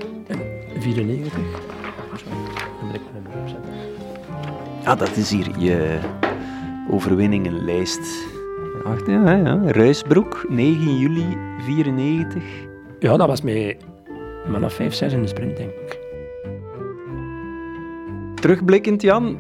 In 0.75 0.83
94. 0.83 1.33
Sorry, 2.15 2.37
dan 2.79 2.87
moet 2.87 2.95
ik 2.95 3.01
mijn 3.13 3.23
nummer 3.23 3.41
opzetten. 3.41 3.73
Ah, 4.85 4.99
dat 4.99 5.17
is 5.17 5.31
hier 5.31 5.59
je 5.59 5.99
overwinningenlijst. 6.91 8.27
Wacht, 8.85 9.07
ja, 9.07 9.37
ja. 9.37 9.61
Ruisbroek, 9.67 10.45
9 10.49 10.97
juli 10.97 11.37
94. 11.59 12.43
Ja, 12.99 13.17
dat 13.17 13.27
was 13.27 13.43
met 13.43 13.77
man 14.49 14.65
of 14.65 14.73
5, 14.73 14.95
6 14.95 15.13
in 15.13 15.23
de 15.23 15.29
sprint, 15.29 15.57
denk 15.57 15.71
ik. 15.71 15.99
Terugblikkend, 18.35 19.03
Jan, 19.03 19.39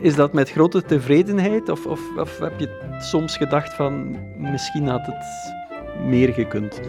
is 0.00 0.14
dat 0.14 0.32
met 0.32 0.50
grote 0.50 0.82
tevredenheid? 0.82 1.68
Of, 1.68 1.86
of, 1.86 2.00
of 2.18 2.38
heb 2.38 2.58
je 2.58 2.96
soms 2.98 3.36
gedacht 3.36 3.74
van, 3.74 4.16
misschien 4.36 4.88
had 4.88 5.06
het 5.06 5.54
meer 6.06 6.32
gekund? 6.32 6.80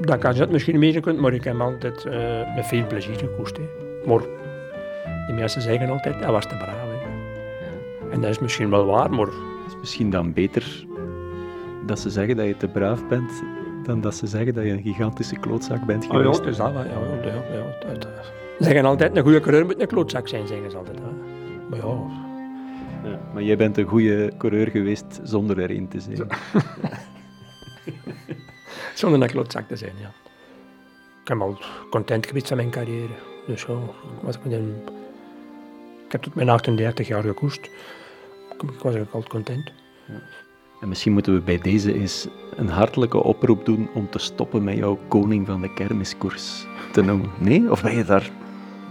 Dat 0.00 0.18
kan 0.18 0.34
je 0.34 0.40
het 0.40 0.50
misschien 0.50 0.78
meer 0.78 1.00
kunnen, 1.00 1.22
maar 1.22 1.32
ik 1.32 1.44
heb 1.44 1.60
altijd 1.60 2.04
eh, 2.04 2.54
met 2.54 2.66
veel 2.66 2.86
plezier 2.86 3.16
gekoest. 3.16 3.56
Hè. 3.56 3.62
Maar 4.06 4.20
die 5.26 5.34
mensen 5.34 5.62
zeggen 5.62 5.90
altijd, 5.90 6.14
hij 6.20 6.32
was 6.32 6.46
te 6.46 6.56
braaf. 6.56 6.76
Hè. 6.76 8.10
En 8.10 8.20
dat 8.20 8.30
is 8.30 8.38
misschien 8.38 8.70
wel 8.70 8.86
waar, 8.86 9.10
maar 9.10 9.26
Het 9.26 9.66
is 9.68 9.76
misschien 9.80 10.10
dan 10.10 10.32
beter 10.32 10.84
dat 11.86 11.98
ze 11.98 12.10
zeggen 12.10 12.36
dat 12.36 12.46
je 12.46 12.56
te 12.56 12.68
braaf 12.68 13.08
bent, 13.08 13.42
dan 13.82 14.00
dat 14.00 14.14
ze 14.14 14.26
zeggen 14.26 14.54
dat 14.54 14.64
je 14.64 14.70
een 14.70 14.82
gigantische 14.82 15.36
klootzak 15.36 15.86
bent 15.86 16.04
oh, 16.04 16.12
ja, 16.12 16.18
geweest. 16.18 16.44
is 16.44 16.56
dat. 16.56 16.72
wel, 16.72 16.84
Ja, 16.84 16.90
ja, 16.90 17.30
ja, 17.30 17.56
ja, 17.56 17.88
dat, 17.88 18.02
dat. 18.02 18.10
Ze 18.58 18.64
zeggen 18.64 18.84
altijd, 18.84 19.16
een 19.16 19.22
goede 19.22 19.40
coureur 19.40 19.64
moet 19.64 19.80
een 19.80 19.86
klootzak 19.86 20.28
zijn, 20.28 20.46
zeggen 20.46 20.70
ze 20.70 20.76
altijd. 20.76 20.98
Hè. 20.98 21.04
Maar 21.70 21.78
ja, 21.78 21.96
Ja, 23.04 23.18
maar 23.32 23.42
jij 23.42 23.56
bent 23.56 23.78
een 23.78 23.86
goede 23.86 24.32
coureur 24.38 24.70
geweest 24.70 25.20
zonder 25.22 25.58
erin 25.58 25.88
te 25.88 26.00
zijn. 26.00 26.18
zonder 29.02 29.22
een 29.22 29.34
klootzak 29.34 29.68
te 29.68 29.76
zijn, 29.76 29.92
ja. 30.00 30.12
Ik 31.20 31.28
ben 31.28 31.40
al 31.40 31.58
content 31.90 32.26
geweest 32.26 32.48
van 32.48 32.56
mijn 32.56 32.70
carrière. 32.70 33.14
Dus 33.46 33.62
ja, 33.62 33.74
ik, 33.74 34.22
was 34.22 34.36
een... 34.44 34.74
ik 36.06 36.12
heb 36.12 36.22
tot 36.22 36.34
mijn 36.34 36.48
38 36.48 37.08
jaar 37.08 37.22
gekoest. 37.22 37.64
Ik 38.52 38.60
was 38.60 38.94
eigenlijk 38.94 39.14
altijd 39.14 39.32
content. 39.32 39.72
En 40.80 40.88
misschien 40.88 41.12
moeten 41.12 41.34
we 41.34 41.40
bij 41.40 41.58
deze 41.58 41.94
eens 41.94 42.28
een 42.56 42.68
hartelijke 42.68 43.22
oproep 43.22 43.64
doen 43.64 43.88
om 43.94 44.10
te 44.10 44.18
stoppen 44.18 44.64
met 44.64 44.76
jouw 44.76 44.98
koning 45.08 45.46
van 45.46 45.60
de 45.60 45.74
kermiskoers 45.74 46.66
te 46.92 47.02
noemen. 47.02 47.30
Nee? 47.38 47.70
Of 47.70 47.82
ben 47.82 47.96
je 47.96 48.04
daar 48.04 48.30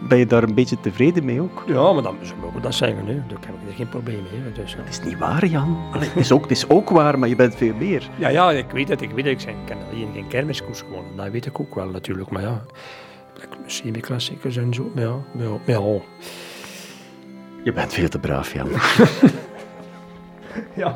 ben 0.07 0.17
je 0.17 0.25
daar 0.25 0.43
een 0.43 0.53
beetje 0.53 0.79
tevreden 0.79 1.25
mee 1.25 1.41
ook? 1.41 1.63
Ja, 1.67 1.93
maar 1.93 2.03
dan, 2.03 2.17
ze 2.21 2.33
mogen 2.41 2.61
dat 2.61 2.73
zeggen, 2.73 3.05
hè. 3.05 3.13
daar 3.13 3.39
heb 3.39 3.55
ik 3.61 3.67
er 3.67 3.73
geen 3.75 3.89
probleem 3.89 4.23
mee. 4.31 4.51
Dus, 4.51 4.71
ja. 4.71 4.77
Het 4.77 4.89
is 4.89 5.03
niet 5.03 5.17
waar, 5.17 5.45
Jan. 5.45 5.77
Allee, 5.91 6.07
het, 6.07 6.17
is 6.17 6.31
ook, 6.31 6.41
het 6.41 6.51
is 6.51 6.69
ook 6.69 6.89
waar, 6.89 7.19
maar 7.19 7.29
je 7.29 7.35
bent 7.35 7.55
veel 7.55 7.73
meer. 7.75 8.09
Ja, 8.17 8.29
ja, 8.29 8.51
ik 8.51 8.71
weet 8.71 8.89
het, 8.89 9.01
ik 9.01 9.11
weet 9.11 9.25
het. 9.25 9.41
Ik 9.41 9.49
ik 9.49 9.55
kan 9.65 9.77
alleen 9.91 10.09
geen 10.13 10.27
kermiskoers 10.27 10.81
gewonnen. 10.81 11.15
Dat 11.15 11.29
weet 11.29 11.45
ik 11.45 11.59
ook 11.59 11.75
wel 11.75 11.89
natuurlijk, 11.89 12.29
maar 12.29 12.41
ja. 12.41 12.61
Semi-klassiekers 13.65 14.57
en 14.57 14.73
zo, 14.73 14.91
maar 14.95 15.03
ja, 15.03 15.15
maar 15.33 15.43
ja, 15.45 15.49
maar 15.49 15.81
ja. 15.81 16.01
Je 17.63 17.73
bent 17.73 17.93
veel 17.93 18.09
te 18.09 18.19
braaf, 18.19 18.53
Jan. 18.53 18.69
ja. 20.81 20.95